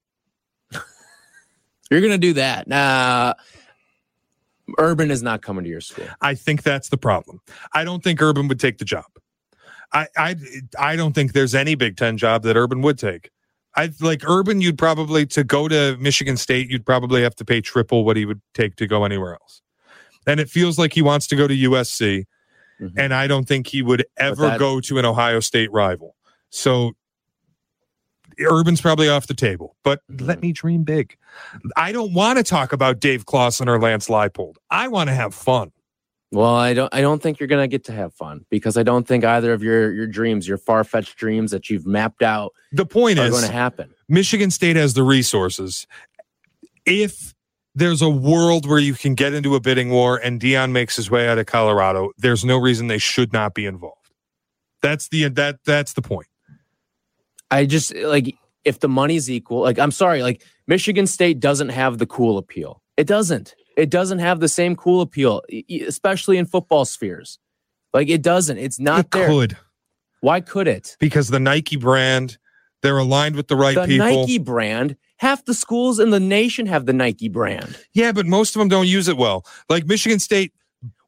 [1.91, 2.67] You're going to do that.
[2.67, 3.35] Nah,
[4.77, 6.07] Urban is not coming to your school.
[6.21, 7.39] I think that's the problem.
[7.73, 9.05] I don't think Urban would take the job.
[9.93, 10.35] I I
[10.79, 13.29] I don't think there's any Big Ten job that Urban would take.
[13.75, 14.59] I like Urban.
[14.61, 16.69] You'd probably to go to Michigan State.
[16.69, 19.61] You'd probably have to pay triple what he would take to go anywhere else.
[20.27, 22.25] And it feels like he wants to go to USC,
[22.81, 22.91] Mhm.
[22.97, 26.15] and I don't think he would ever that- go to an Ohio State rival.
[26.49, 26.91] So
[28.39, 29.75] Urban's probably off the table.
[29.83, 30.39] But let mm-hmm.
[30.41, 31.15] me dream big.
[31.75, 34.55] I don't want to talk about Dave Clawson or Lance Leipold.
[34.69, 35.71] I want to have fun.
[36.33, 36.93] Well, I don't.
[36.93, 39.51] I don't think you're going to get to have fun because I don't think either
[39.51, 43.25] of your your dreams, your far fetched dreams that you've mapped out, The point are
[43.25, 43.93] is, going to happen.
[44.07, 45.85] Michigan State has the resources.
[46.85, 47.33] If
[47.75, 51.11] there's a world where you can get into a bidding war and Deion makes his
[51.11, 53.97] way out of Colorado, there's no reason they should not be involved.
[54.81, 56.27] That's the that that's the point.
[57.51, 58.35] I just like
[58.65, 59.61] if the money's equal.
[59.61, 62.81] Like I'm sorry, like Michigan State doesn't have the cool appeal.
[62.97, 63.55] It doesn't.
[63.77, 65.41] It doesn't have the same cool appeal,
[65.87, 67.39] especially in football spheres.
[67.93, 68.57] Like it doesn't.
[68.57, 69.27] It's not it there.
[69.27, 69.57] could
[70.21, 70.95] Why could it?
[70.99, 72.37] because the Nike brand,
[72.81, 74.21] they're aligned with the right the people.
[74.21, 74.95] Nike brand.
[75.17, 77.77] Half the schools in the nation have the Nike brand.
[77.93, 79.45] Yeah, but most of them don't use it well.
[79.69, 80.51] Like Michigan State,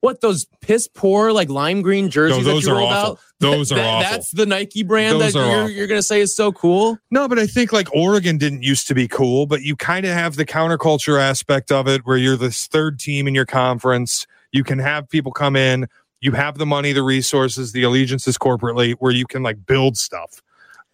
[0.04, 3.12] What those piss poor like lime green jerseys those that you are rolled awful.
[3.14, 3.20] out?
[3.40, 4.12] Those are That- awful.
[4.12, 6.98] That's the Nike brand Those that you're, you're going to say is so cool.
[7.10, 10.12] No, but I think like Oregon didn't used to be cool, but you kind of
[10.14, 14.28] have the counterculture aspect of it where you're this third team in your conference.
[14.52, 15.88] You can have people come in,
[16.20, 20.42] you have the money, the resources, the allegiances corporately where you can like build stuff.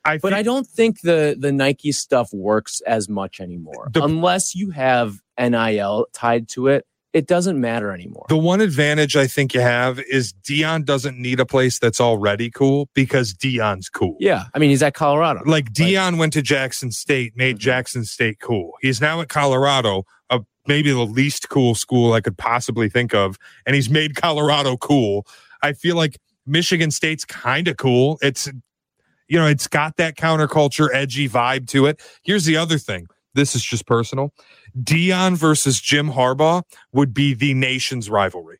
[0.05, 4.53] I But I don't think the the Nike stuff works as much anymore The- unless
[4.53, 6.85] you have NIL tied to it.
[7.11, 8.25] It doesn't matter anymore.
[8.29, 12.51] the one advantage I think you have is Deion doesn't need a place that's already
[12.51, 14.15] cool because Deion's cool.
[14.19, 15.41] yeah, I mean he's at Colorado.
[15.45, 17.59] Like Deion went to Jackson State, made Mhm.
[17.61, 18.73] Jackson State cool.
[18.81, 23.37] He's now at Colorado, a, maybe the least cool school I could possibly think of,
[23.65, 25.25] and he's made Colorado cool.
[25.63, 28.19] I feel like Michigan State's kind of cool.
[28.21, 28.47] It's
[29.27, 32.01] you know, it's got that counterculture, edgy vibe to it.
[32.23, 33.05] Here's the other thing.
[33.39, 34.33] This is just personal.
[34.77, 38.59] Deion versus Jim Harbaugh would be the nation's rivalry.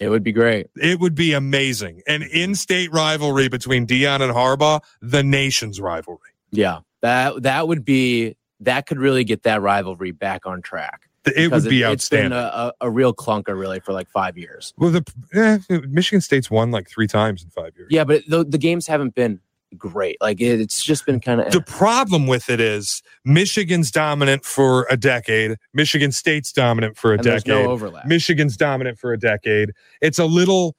[0.00, 0.66] it would be great.
[0.76, 2.02] It would be amazing.
[2.08, 6.32] An in-state rivalry between Deion and Harbaugh, the nation's rivalry.
[6.50, 11.08] Yeah, that that would be that could really get that rivalry back on track.
[11.24, 14.72] It would be It's been a, a, a real clunker really for like five years.
[14.78, 15.04] Well, the
[15.34, 17.88] eh, Michigan State's won like three times in five years.
[17.90, 19.40] Yeah, but the, the games haven't been
[19.76, 20.16] great.
[20.20, 24.86] Like it, it's just been kind of The problem with it is Michigan's dominant for
[24.90, 25.56] a decade.
[25.74, 27.64] Michigan State's dominant for a and there's decade.
[27.64, 28.06] no overlap.
[28.06, 29.72] Michigan's dominant for a decade.
[30.00, 30.74] It's a little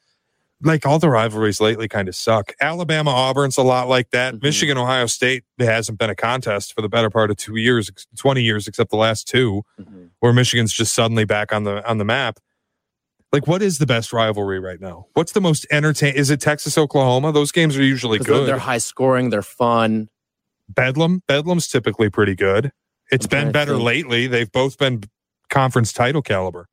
[0.61, 2.51] like all the rivalries lately kind of suck.
[2.59, 4.33] Alabama Auburn's a lot like that.
[4.35, 4.43] Mhm.
[4.43, 8.43] Michigan Ohio State hasn't been a contest for the better part of two years, twenty
[8.43, 10.09] years, except the last two, Mhm.
[10.19, 12.39] where Michigan's just suddenly back on the on the map.
[13.31, 15.05] Like, what is the best rivalry right now?
[15.13, 16.15] What's the most entertaining?
[16.15, 17.31] Is it Texas Oklahoma?
[17.31, 18.47] Those games are usually good.
[18.47, 19.29] they're high scoring.
[19.29, 20.09] They're fun.
[20.67, 22.71] Bedlam, Bedlam's typically pretty good.
[23.11, 24.27] It's I'm been better lately.
[24.27, 25.03] They've both been
[25.49, 26.67] conference title caliber.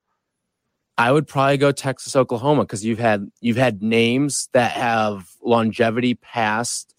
[0.99, 6.15] I would probably go Texas, Oklahoma because you've had you've had names that have longevity
[6.15, 6.95] past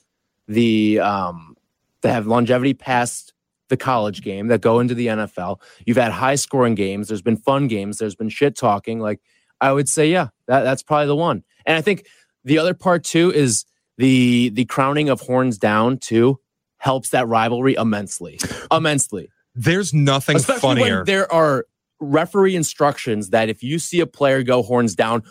[0.48, 1.56] the um
[2.02, 3.34] that have longevity past
[3.70, 5.60] the college game that go into the NFL.
[5.86, 7.08] You've had high scoring games.
[7.08, 7.98] There's been fun games.
[7.98, 9.00] There's been shit talking.
[9.00, 9.20] Like
[9.62, 11.44] I would say, yeah, that, that's probably the one.
[11.66, 12.06] And I think
[12.44, 13.66] the other part too is
[13.98, 16.40] the the crowning of horns down too
[16.78, 18.40] helps that rivalry immensely,
[18.72, 19.30] immensely.
[19.56, 20.98] There's nothing Especially funnier.
[20.98, 21.66] when there are
[22.00, 25.24] referee instructions that if you see a player go horns down,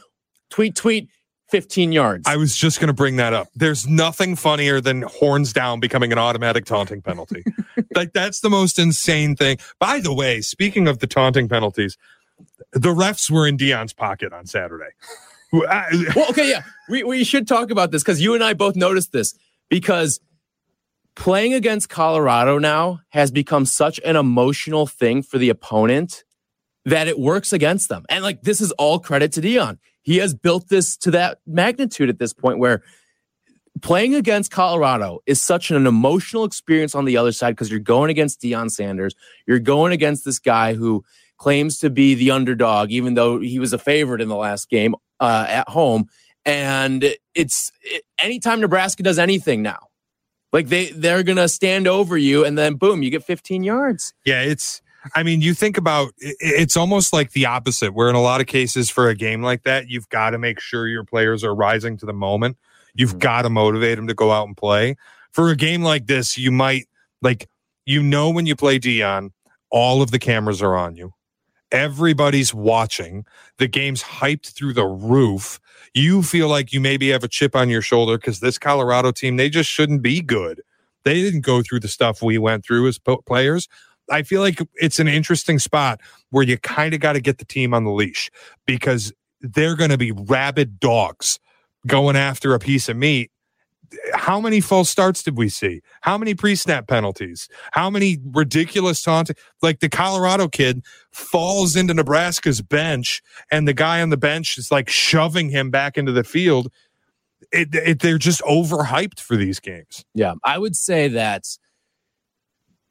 [0.51, 1.09] tweet, tweet,
[1.51, 2.27] 15 yards.
[2.27, 3.49] I was just going to bring that up.
[3.55, 7.45] There's nothing funnier than horns down becoming an automatic taunting penalty.
[7.95, 9.59] like that's the most insane thing.
[9.79, 11.97] By the way, speaking of the taunting penalties,
[12.73, 14.91] the refs were in Deion's pocket on Saturday.
[15.53, 16.65] Well, okay, yeah.
[16.89, 19.33] We, we should talk about this because you and I both noticed this
[19.71, 20.21] because
[21.15, 26.25] playing against Colorado now has become such an emotional thing for the opponent
[26.85, 28.05] that it works against them.
[28.09, 29.79] And like this is all credit to Deion.
[30.03, 32.83] He has built this to that magnitude at this point where
[33.83, 38.11] playing against Colorado is such an emotional experience on the other side because you're going
[38.11, 39.15] against Deion Sanders.
[39.47, 41.05] You're going against this guy who
[41.39, 44.95] claims to be the underdog, even though he was a favorite in the last game
[45.21, 46.09] uh, at home.
[46.45, 49.89] And it's it, anytime Nebraska does anything now,
[50.53, 54.15] like they they're gonna stand over you, and then boom, you get 15 yards.
[54.25, 54.81] Yeah, it's.
[55.15, 58.49] I mean, you think about it's almost like the opposite, where in a lot of
[58.49, 61.97] cases for a game like that, you've got to make sure your players are rising
[61.99, 62.57] to the moment.
[62.95, 63.21] You've Mhm.
[63.21, 64.97] got to motivate them to go out and play.
[65.33, 66.87] For a game like this, you might
[67.23, 67.49] like
[67.85, 69.31] you know when you play Deion,
[69.71, 71.13] all of the cameras are on you.
[71.73, 73.25] Everybody's watching.
[73.59, 75.61] The game's hyped through the roof.
[75.95, 79.37] You feel like you maybe have a chip on your shoulder because this Colorado team,
[79.37, 80.63] they just shouldn't be good.
[81.05, 83.69] They didn't go through the stuff we went through as players.
[84.11, 86.01] I feel like it's an interesting spot
[86.31, 88.31] where you kind of got to get the team on the leash
[88.67, 91.39] because they're going to be rabid dogs
[91.87, 93.31] going after a piece of meat.
[94.15, 95.83] How many false starts did we see?
[96.03, 97.49] How many pre-snap penalties?
[97.73, 99.37] How many ridiculous taunting?
[99.63, 104.71] Like the Colorado kid falls into Nebraska's bench, and the guy on the bench is
[104.71, 106.73] like shoving him back into the field.
[107.53, 110.05] It, it, they're just overhyped for these games.
[110.15, 111.45] Yeah, I would say that,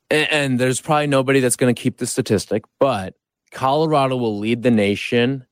[0.09, 3.15] and, and there's probably nobody that's going to keep the statistic, but
[3.51, 5.45] Colorado will lead the nation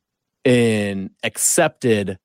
[0.44, 2.20] in accepted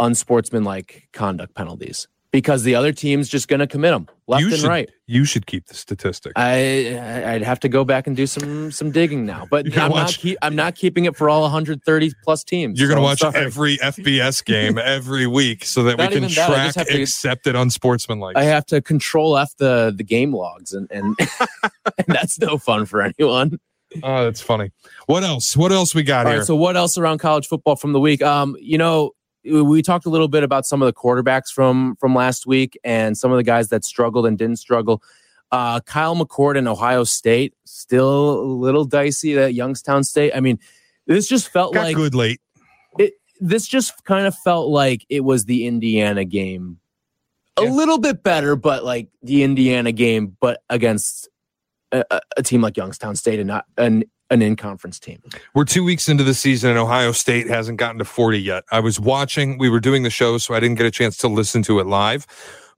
[0.00, 4.56] unsportsmanlike conduct penalties because the other team's just going to commit them left You and
[4.58, 4.90] should- right.
[5.06, 6.32] You should keep the statistic.
[6.34, 6.98] I
[7.34, 10.36] I'd have to go back and do some some digging now, but I'm not keep,
[10.42, 12.78] I'm not keeping it for all 130 plus teams.
[12.80, 13.46] You're going to so watch sorry.
[13.46, 18.36] every FBS game every week so that we can that, track to- accepted unsportsmanlike.
[18.36, 21.16] I have to control F the the game logs, and and,
[21.98, 23.58] and that's no fun for anyone.
[24.02, 24.72] oh, that's funny.
[25.06, 25.56] What else?
[25.56, 26.40] What else we got All here?
[26.40, 28.20] right, so what else around college football from the week?
[28.22, 29.12] Um, you know,
[29.50, 33.16] we talked a little bit about some of the quarterbacks from from last week and
[33.16, 35.02] some of the guys that struggled and didn't struggle.
[35.52, 40.32] Uh, Kyle McCord in Ohio State still a little dicey at Youngstown State.
[40.34, 40.58] I mean,
[41.06, 42.40] this just felt got like good late.
[43.40, 46.78] this just kind of felt like it was the Indiana game.
[47.58, 51.28] A little bit better, but like the Indiana game, but against
[51.92, 55.22] a, a- a team like Youngstown State and not an an in conference team.
[55.54, 58.64] We're two weeks into the season, and Ohio State hasn't gotten to 40 yet.
[58.70, 61.28] I was watching, we were doing the show, so I didn't get a chance to
[61.28, 62.26] listen to it live,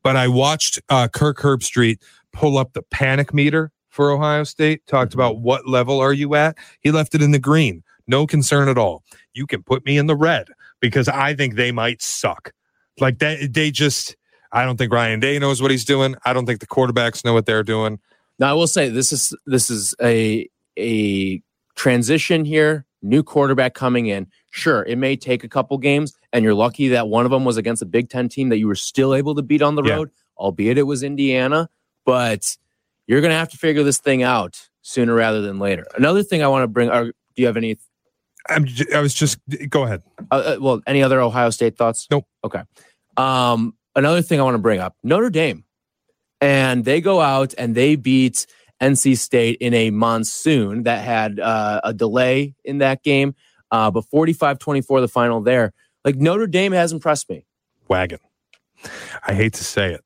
[0.03, 1.99] but I watched uh, Kirk Herbstreit
[2.33, 6.57] pull up the panic meter for Ohio State, talked about what level are you at.
[6.81, 7.83] He left it in the green.
[8.07, 9.03] No concern at all.
[9.35, 10.49] You can put me in the red
[10.81, 12.53] because I think they might suck.
[13.01, 14.17] Like that, they just,
[14.53, 16.15] I don't think Ryan Day knows what he's doing.
[16.25, 17.99] I don't think the quarterbacks know what they're doing.
[18.39, 20.49] Now I will say this is this is a
[20.79, 21.43] a
[21.75, 24.27] transition here, new quarterback coming in.
[24.51, 27.57] Sure, it may take a couple games, and you're lucky that one of them was
[27.57, 29.95] against a Big Ten team that you were still able to beat on the Yeah.
[29.97, 31.69] road, albeit it was Indiana.
[32.05, 32.57] But
[33.07, 35.87] you're going to have to figure this thing out sooner rather than later.
[35.97, 36.89] Another thing I want to bring.
[36.89, 37.77] Are, do you have any?
[38.49, 40.03] I'm, j- I was just, go ahead.
[40.31, 42.07] Uh, uh, well, any other Ohio State thoughts?
[42.11, 42.27] Nope.
[42.45, 42.63] Okay.
[43.19, 45.65] Um, another thing I want to bring up: Notre Dame,
[46.41, 48.47] and they go out and they beat
[48.81, 53.35] NC State in a monsoon that had uh, a delay in that game,
[53.71, 55.73] uh, but 45-24 the final there.
[56.05, 57.45] Like Notre Dame has impressed me.
[57.89, 58.21] wagon.
[59.27, 60.03] I hate to say it.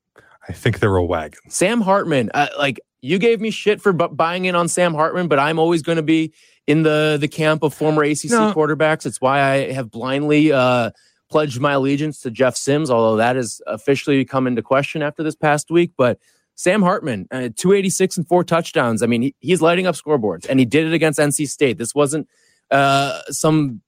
[0.49, 1.39] I think they're a wagon.
[1.49, 5.29] Sam Hartman, uh, like you gave me shit for bu- buying in on Sam Hartman,
[5.29, 6.33] but I'm always going to be
[6.66, 8.53] in the the camp of former ACC No.
[8.55, 9.05] quarterbacks.
[9.05, 10.91] It's why I have blindly uh,
[11.31, 15.37] pledged my allegiance to Jeff Sims, although that has officially come into question after this
[15.37, 15.93] past week.
[15.99, 16.18] But
[16.55, 19.03] Sam Hartman, uh, 286 and four touchdowns.
[19.03, 21.78] I mean, he, he's lighting up scoreboards, and he did it against NC State.
[21.78, 22.28] This wasn't
[22.70, 23.80] uh, some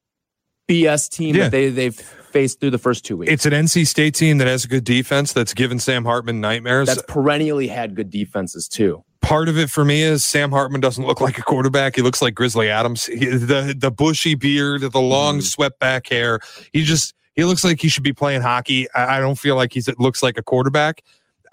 [0.68, 1.44] BS team Yeah.
[1.44, 3.30] that they they've faced through the first two weeks.
[3.32, 6.88] It's an NC State team that has a good defense that's given Sam Hartman nightmares.
[6.88, 9.04] That's perennially had good defenses too.
[9.20, 11.96] Part of it for me is Sam Hartman doesn't look like a quarterback.
[11.96, 13.06] He looks like Grizzly Adams.
[13.06, 15.42] He, the the bushy beard, the long Mhm.
[15.42, 16.40] swept back hair.
[16.72, 18.86] He just he looks like he should be playing hockey.
[18.94, 21.02] I, I don't feel like he's it looks like a quarterback.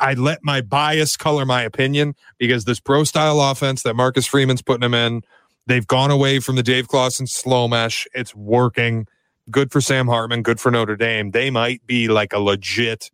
[0.01, 4.61] I let my bias color my opinion because this pro style offense that Marcus Freeman's
[4.61, 5.21] putting him in,
[5.67, 8.07] They've gone away from the Dave Clawson slow mesh.
[8.13, 9.07] It's working.
[9.49, 10.41] Good for Sam Hartman.
[10.43, 11.31] Good for Notre Dame.
[11.31, 13.11] They might be like a legit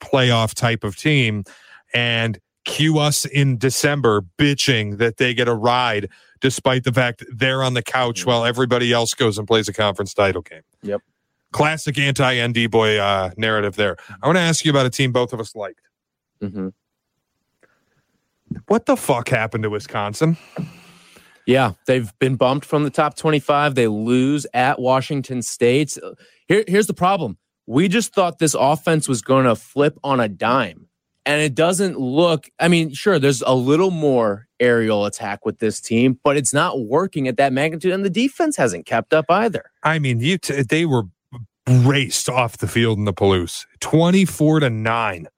[0.00, 1.44] playoff type of team.
[1.94, 6.08] And cue us in December bitching that they get a ride
[6.40, 10.12] despite the fact they're on the couch while everybody else goes and plays a conference
[10.12, 10.62] title game.
[10.82, 11.00] Yep.
[11.52, 13.96] Classic anti ND boy uh, narrative there.
[14.22, 15.80] I want to ask you about a team both of us liked.
[16.40, 16.68] Hmm
[18.66, 20.36] What the fuck happened to Wisconsin?
[21.46, 23.76] Yeah, they've been bumped from the top 25.
[23.76, 25.96] They lose at Washington State.
[26.48, 27.38] Here, here's the problem.
[27.66, 30.88] We just thought this offense was going to flip on a dime.
[31.24, 35.80] And it doesn't look, I mean, sure, there's a little more aerial attack with this
[35.80, 37.92] team, but it's not working at that magnitude.
[37.92, 39.64] And the defense hasn't kept up either.
[39.82, 41.04] I mean, you t- they were
[41.68, 45.28] raced off the field in the Palouse, 24 to 9.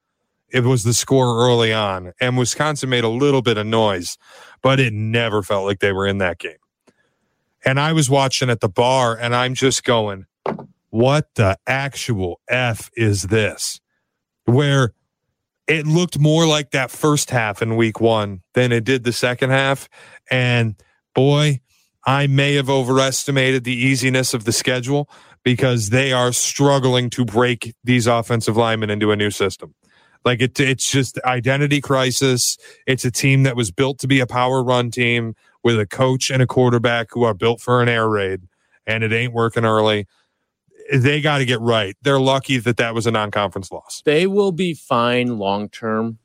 [0.50, 4.16] It was the score early on, and Wisconsin made a little bit of noise,
[4.62, 6.56] but it never felt like they were in that game.
[7.64, 10.26] And I was watching at the bar, and I'm just going,
[10.90, 13.80] what the actual F is this?
[14.44, 14.94] Where
[15.66, 19.50] it looked more like that first half in week one than it did the second
[19.50, 19.88] half.
[20.30, 20.76] And
[21.14, 21.60] boy,
[22.06, 25.10] I may have overestimated the easiness of the schedule
[25.42, 29.74] because they are struggling to break these offensive linemen into a new system.
[30.24, 32.58] Like it, it's just identity crisis.
[32.86, 36.30] It's a team that was built to be a power run team with a coach
[36.30, 38.42] and a quarterback who are built for an air raid,
[38.86, 40.06] and it ain't working early.
[40.92, 41.96] They got to get right.
[42.02, 44.02] They're lucky that that was a non conference loss.
[44.04, 46.18] They will be fine long term,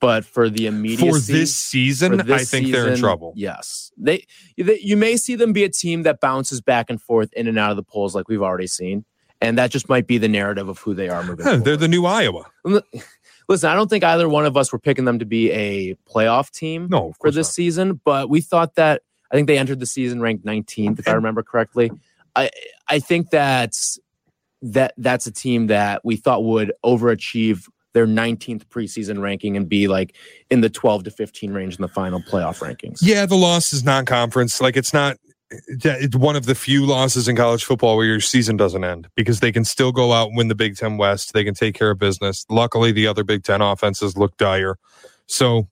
[0.00, 3.32] but for the immediate For this season, for this I think they're in trouble.
[3.36, 4.26] Yes, they,
[4.58, 4.78] they.
[4.80, 7.70] You may see them be a team that bounces back and forth in and out
[7.70, 9.04] of the polls, like we've already seen,
[9.40, 11.46] and that just might be the narrative of who they are moving.
[11.46, 12.44] Huh, they're the new Iowa.
[13.52, 16.50] Listen, I don't think either one of us were picking them to be a playoff
[16.50, 17.52] team No, for this not.
[17.52, 21.12] season, but we thought that I think they entered the season ranked 19th, if I
[21.12, 21.90] remember correctly.
[22.34, 22.48] I
[22.88, 23.98] I think that's
[24.62, 29.86] that that's a team that we thought would overachieve their 19th preseason ranking and be
[29.86, 30.16] like
[30.50, 33.00] in the 12 to 15 range in the final playoff rankings.
[33.02, 34.62] Yeah, the loss is non-conference.
[34.62, 35.18] Like it's not.
[35.68, 39.40] It's one of the few losses in college football where your season doesn't end because
[39.40, 41.32] they can still go out and win the Big Ten West.
[41.32, 42.44] They can take care of business.
[42.48, 44.78] Luckily, the other Big Ten offenses look dire,
[45.26, 45.68] so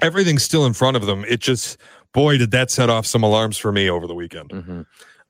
[0.00, 1.24] everything's still in front of them.
[1.28, 1.78] It just,
[2.12, 4.52] boy, did that set off some alarms for me over the weekend.
[4.52, 4.82] hmm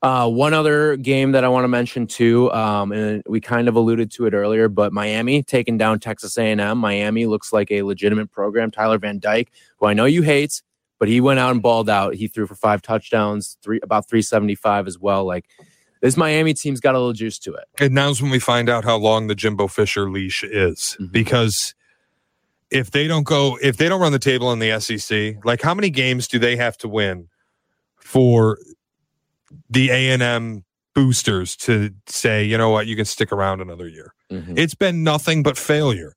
[0.02, 3.76] Uh, one other game that I want to mention too, um, and we kind of
[3.76, 6.78] alluded to it earlier, but Miami taking down Texas A&M.
[6.78, 8.70] Miami looks like a legitimate program.
[8.70, 10.62] Tyler Van Dyke, who I know you hate,
[10.98, 12.14] but he went out and balled out.
[12.14, 15.24] He threw for five touchdowns, three about three seventy five as well.
[15.24, 15.46] Like
[16.02, 17.64] this Miami team's got a little juice to it.
[17.80, 21.12] And now's when we find out how long the Jimbo Fisher leash is Mhm.
[21.12, 21.74] because
[22.70, 25.72] if they don't go, if they don't run the table in the SEC, like how
[25.74, 27.28] many games do they have to win
[27.96, 28.58] for
[29.70, 33.86] the A and M boosters to say, you know what, you can stick around another
[33.88, 34.14] year?
[34.30, 36.16] It's been nothing but failure.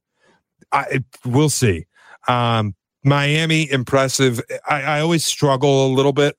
[0.71, 1.85] I we'll see.
[2.27, 2.73] Um,
[3.03, 4.41] Miami impressive.
[4.69, 6.37] I, I always struggle a little bit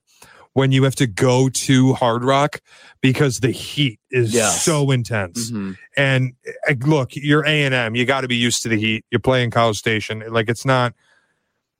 [0.52, 2.60] when you have to go to Hard Rock
[3.00, 4.64] because the heat is Yes.
[4.64, 5.50] so intense.
[5.50, 5.76] Mhm.
[5.96, 6.32] And
[6.68, 7.94] uh, look, you're A and M.
[7.94, 9.04] You got to be used to the heat.
[9.10, 10.22] You're playing College Station.
[10.28, 10.92] Like it's not.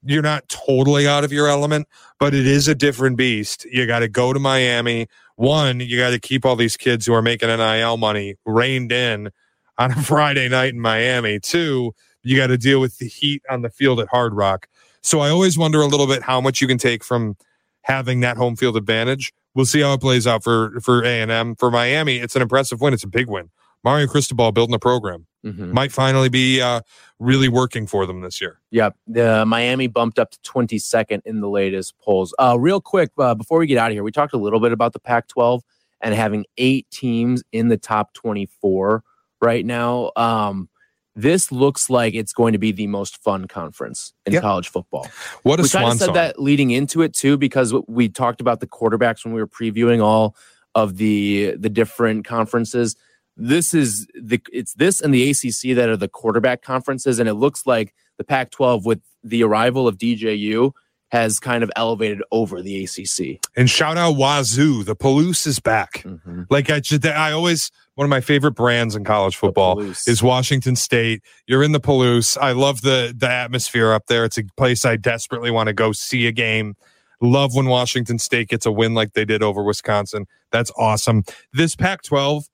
[0.02, 1.86] You're not totally out of your element,
[2.18, 3.66] but it is a different beast.
[3.70, 5.08] You got to go to Miami.
[5.36, 9.28] One, you got to keep all these kids who are making NIL money reined in
[9.76, 11.38] on a Friday night in Miami.
[11.38, 14.68] Two, you got to deal with the heat on the field at Hard Rock.
[15.02, 17.36] So I always wonder a little bit how much you can take from
[17.82, 19.32] having that home field advantage.
[19.54, 21.56] We'll see how it plays out for for A and M.
[21.56, 22.94] For Miami, it's an impressive win.
[22.94, 23.50] It's a big win.
[23.82, 25.72] Mario Cristobal building a program Mhm.
[25.72, 26.82] might finally be uh,
[27.18, 28.60] really working for them this year.
[28.72, 28.94] Yep.
[29.06, 32.34] The Miami bumped up to 22nd in the latest polls.
[32.38, 34.72] Uh, real quick, uh, before we get out of here, we talked a little bit
[34.72, 35.62] about the Pac 12
[36.02, 39.02] and having eight teams in the top 24
[39.40, 40.10] right now.
[40.14, 40.68] Um,
[41.16, 44.42] this looks like it's going to be the most fun conference in Yep.
[44.42, 45.08] college football.
[45.42, 46.14] What a we swan said song!
[46.14, 50.02] that leading into it too, because we talked about the quarterbacks when we were previewing
[50.02, 50.36] all
[50.74, 52.96] of the the different conferences.
[53.36, 57.34] This is the it's this and the ACC that are the quarterback conferences, and it
[57.34, 60.72] looks like the Pac-12 with the arrival of DJU
[61.10, 63.40] has kind of elevated over the ACC.
[63.56, 64.84] and shout out Wazoo.
[64.84, 66.02] The Palouse is back.
[66.04, 66.46] Mhm.
[66.50, 70.76] Like I, just, I always one of my favorite brands in college football is Washington
[70.76, 71.22] State.
[71.46, 72.38] You're in the Palouse.
[72.40, 74.24] I love the the atmosphere up there.
[74.24, 76.76] It's a place I desperately want to go see a game.
[77.20, 80.26] Love when Washington State gets a win like they did over Wisconsin.
[80.52, 81.24] That's awesome.
[81.52, 82.44] This Pac-12,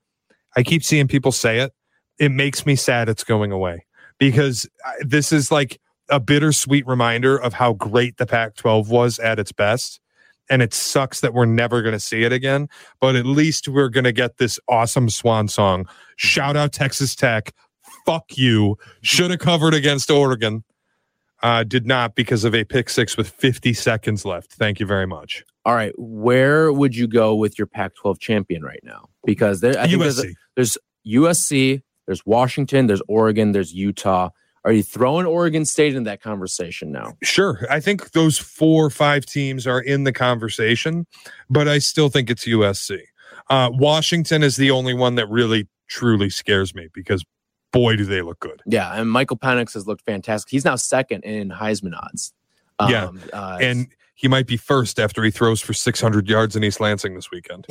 [0.57, 1.73] I keep seeing people say it.
[2.19, 3.85] It makes me sad it's going away
[4.19, 4.67] because
[5.03, 5.79] this is like
[6.09, 10.01] a bittersweet reminder of how great the Pac-12 was at its best.
[10.49, 12.69] and it sucks that we're never going to see it again.
[13.01, 15.89] But at least we're going to get this awesome swan song.
[16.17, 17.53] Shout out Texas Tech.
[18.05, 18.77] Fuck you.
[19.03, 20.65] Should have covered against Oregon.
[21.43, 24.53] Uh, did not because of a pick six with 50 seconds left.
[24.53, 25.45] Thank you very much.
[25.65, 29.07] All right, where would you go with your Pac-12 champion right now?
[29.25, 34.31] Because there, I think there's, there's USC, there's Washington, there's Oregon, there's Utah.
[34.67, 37.17] Are you throwing Oregon State in that conversation now?
[37.23, 37.65] Sure.
[37.71, 41.07] I think those four or five teams are in the conversation,
[41.49, 43.01] but I still think it's USC.
[43.49, 47.25] Uh, Washington is the only one that really truly scares me because
[47.73, 48.61] boy, do they look good.
[48.67, 50.51] Yeah, and Michael Penix has looked fantastic.
[50.51, 52.33] He's now second in Heisman odds.
[52.81, 56.81] Yeah, uh, And he might be first after he throws for 600 yards in East
[56.81, 57.67] Lansing this weekend.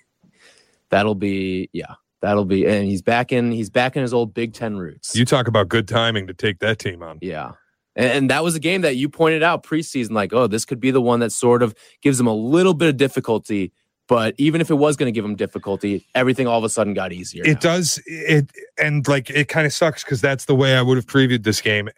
[0.90, 4.54] that'll be yeah, that'll be, and he's back in he's back in his old Big
[4.54, 5.14] Ten roots.
[5.14, 7.18] You talk about good timing to take that team on.
[7.20, 7.52] Yeah.
[7.96, 10.80] And, and that was a game that you pointed out preseason, like, oh, this could
[10.80, 13.72] be the one that sort of gives them a little bit of difficulty.
[14.08, 16.94] But even if it was going to give them difficulty, everything all of a sudden
[16.94, 17.44] got easier.
[17.44, 17.60] It now.
[17.60, 21.06] does it and like it kind of sucks because that's the way I would have
[21.06, 21.88] previewed this game.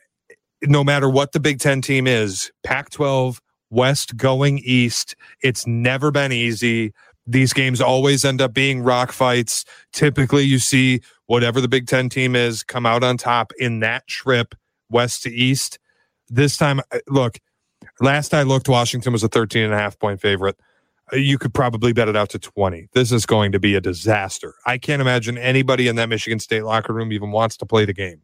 [0.62, 6.10] No matter what the Big Ten team is, Pac 12, West going east, it's never
[6.10, 6.92] been easy.
[7.26, 9.64] These games always end up being rock fights.
[9.92, 14.06] Typically, you see whatever the Big Ten team is come out on top in that
[14.06, 14.54] trip,
[14.90, 15.78] west to east.
[16.28, 17.38] This time, uh, look,
[18.00, 20.56] last I looked, Washington was a 13 and a half point favorite
[21.12, 22.88] Uh, you could probably bet it out to 20.
[22.92, 24.54] This is going to be a disaster.
[24.66, 27.92] I can't imagine anybody in that Michigan State locker room even wants to play the
[27.92, 28.20] game.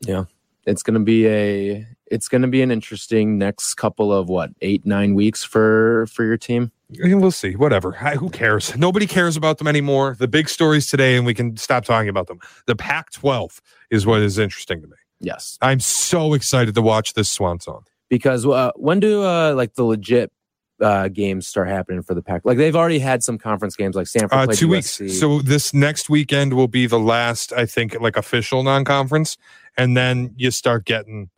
[0.00, 0.24] Yeah.
[0.66, 5.14] It's gonna be a it's gonna be an interesting next couple of what, eight, nine
[5.14, 6.72] weeks for for your team.
[6.90, 7.54] We'll see.
[7.54, 7.96] Whatever.
[8.00, 8.74] I- Who cares?
[8.76, 10.16] Nobody cares about them anymore.
[10.18, 12.38] The big stories today, and we can stop talking about them.
[12.66, 14.96] The Pac 12 is what is interesting to me.
[15.20, 15.58] Yes.
[15.60, 17.82] I'm so excited to watch this swan song.
[18.08, 20.32] Because uh, when do uh, like the legit
[20.80, 22.40] uh, games start happening for the pack?
[22.44, 25.00] Like they've already had some conference games like Stanford Uh, two USC.
[25.00, 25.18] weeks.
[25.20, 29.36] So this next weekend will be the last, I think, like official non conference.
[29.76, 31.28] And then you start getting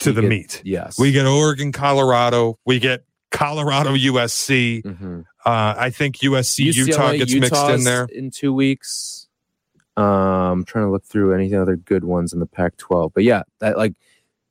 [0.00, 0.62] to You the get- meat.
[0.64, 0.98] yes.
[0.98, 2.58] We get Oregon, Colorado.
[2.64, 4.82] We get Colorado, USC.
[4.82, 5.24] Mhm.
[5.44, 8.06] Uh, I think USC, Utah UCLA, gets mixed in there.
[8.12, 9.28] in two weeks.
[9.96, 13.42] Um, I'm trying to look through any other good ones in the Pac-12, but yeah,
[13.58, 13.94] that like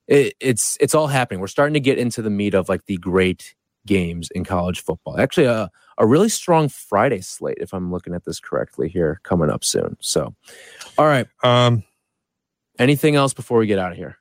[0.08, 1.40] it, it's it's all happening.
[1.40, 5.18] We're starting to get into the meat of like the great games in college football.
[5.20, 9.50] Actually, a a really strong Friday slate, if I'm looking at this correctly here, coming
[9.50, 9.98] up soon.
[10.02, 10.36] So,
[10.98, 11.84] all right, Um,
[12.78, 14.18] anything else before we get out of here?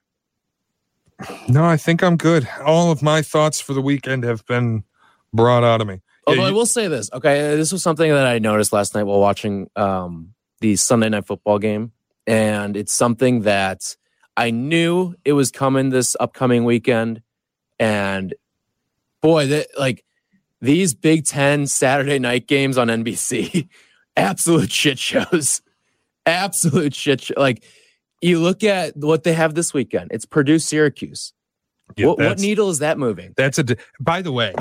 [1.48, 2.48] No, I think I'm good.
[2.64, 4.84] All of my thoughts for the weekend have been
[5.32, 5.94] brought out of me.
[5.94, 9.04] Yeah, Although I will say this, okay, this was something that I noticed last night
[9.04, 11.92] while watching um, the Sunday night football game,
[12.26, 13.96] and it's something that
[14.36, 17.22] I knew it was coming this upcoming weekend,
[17.78, 18.34] and
[19.22, 20.04] boy, that like
[20.60, 23.68] these Big Ten Saturday night games on NBC,
[24.16, 25.62] absolute shit shows,
[26.26, 27.34] absolute shit show.
[27.36, 27.64] Like
[28.26, 31.32] you look at what they have this weekend, it's Purdue Syracuse.
[31.96, 33.32] yeah, what, what needle is that moving?
[33.36, 33.64] That's a.
[34.00, 34.54] By the way,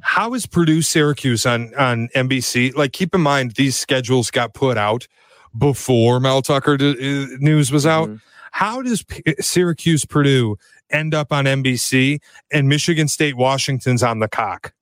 [0.00, 2.74] how is Purdue Syracuse on on NBC?
[2.74, 5.06] Like, keep in mind these schedules got put out
[5.56, 8.08] before Mel Tucker d- uh, news was out.
[8.08, 8.20] Mhm.
[8.52, 10.56] How does P- Syracuse Purdue
[10.90, 12.20] end up on NBC
[12.50, 14.74] and Michigan State Washington's on the cock?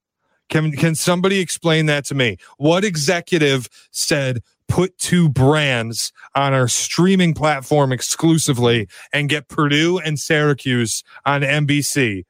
[0.48, 2.36] Can can somebody explain that to me?
[2.56, 10.18] What executive said put two brands on our streaming platform exclusively and get Purdue and
[10.18, 12.24] Syracuse on NBC?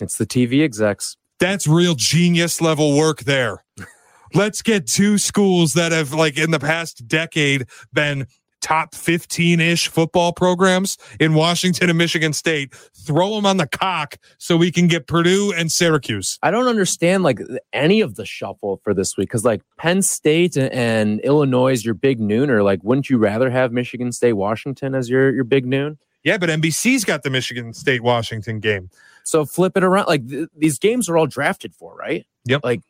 [0.00, 1.16] It's the TV execs.
[1.38, 3.64] That's real genius level work there.
[4.34, 8.26] Let's get two schools that have like in the past decade been
[8.64, 12.74] top 15-ish football programs in Washington and Michigan State.
[12.74, 16.38] Throw them on the cock so we can get Purdue and Syracuse.
[16.42, 17.40] I don't understand like
[17.74, 21.84] any of the shuffle for this week because like Penn State and, and Illinois is
[21.84, 25.44] your big noon, or Like, wouldn't you rather have Michigan State, Washington as your your
[25.44, 25.98] big noon?
[26.22, 28.88] Yeah, but NBC's got the Michigan State Washington game.
[29.24, 30.06] So flip it around.
[30.06, 32.24] Like th- these games are all drafted for, right?
[32.46, 32.62] Yep.
[32.64, 32.80] Like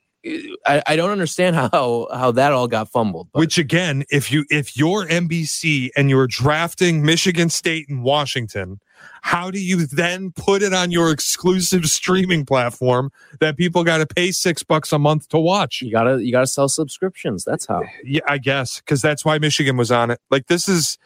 [0.66, 3.28] I, I don't understand how how that all got fumbled.
[3.32, 8.80] But Which again, if you if you're NBC and you're drafting Michigan State and Washington,
[9.22, 13.10] how do you then put it on your exclusive streaming platform
[13.40, 15.82] that people got to pay six bucks a month to watch?
[15.82, 17.44] you gotta you gotta sell subscriptions.
[17.44, 17.82] That's how.
[18.02, 20.20] Yeah, I guess because that's why Michigan was on it.
[20.30, 20.98] Like this is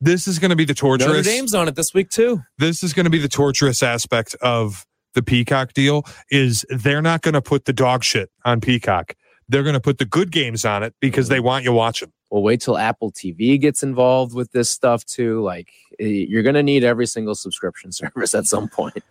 [0.00, 1.26] this is going to be the Notre torturous.
[1.26, 2.42] Dame's on it this week too.
[2.58, 4.84] This is going to be the torturous aspect of
[5.14, 6.04] the Peacock deal.
[6.30, 9.14] Is they're not going to put the dog shit on Peacock.
[9.48, 11.46] They're going to put the good games on it because they mm-hmm.
[11.46, 12.12] want you watching.
[12.32, 15.42] Well, wait till Apple TV gets involved with this stuff too.
[15.42, 19.04] Like you're gonna need every single subscription service at some point.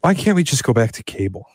[0.00, 1.46] Why can't we just go back to cable?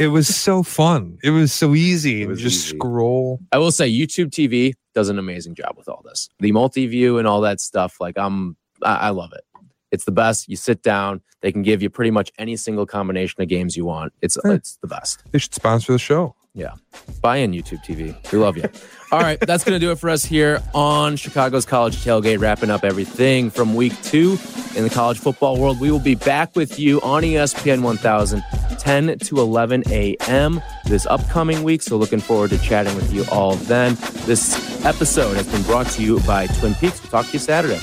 [0.00, 1.18] It was so fun.
[1.22, 2.22] It was so easy.
[2.22, 2.76] It was just easy.
[2.76, 3.38] scroll.
[3.52, 6.28] I will say YouTube TV does an amazing job with all this.
[6.40, 8.00] The multi-view and all that stuff.
[8.00, 9.44] Like I'm, I, I love it.
[9.90, 10.48] It's the best.
[10.48, 13.84] You sit down, they can give you pretty much any single combination of games you
[13.84, 14.12] want.
[14.22, 15.22] It's it's the best.
[15.32, 16.34] They should sponsor the show.
[16.52, 16.74] Yeah.
[17.22, 18.32] Buy in YouTube TV.
[18.32, 18.64] We love you.
[19.12, 22.70] All right, that's going to do it for us here on Chicago's College Tailgate, wrapping
[22.70, 24.36] up everything from week two
[24.76, 25.80] in the college football world.
[25.80, 28.42] We will be back with you on ESPN 1000,
[28.78, 30.60] 10 to 11 a.m.
[30.86, 31.82] this upcoming week.
[31.82, 33.96] So, looking forward to chatting with you all then.
[34.26, 37.00] This episode has been brought to you by Twin Peaks.
[37.02, 37.78] We'll talk to you Saturday.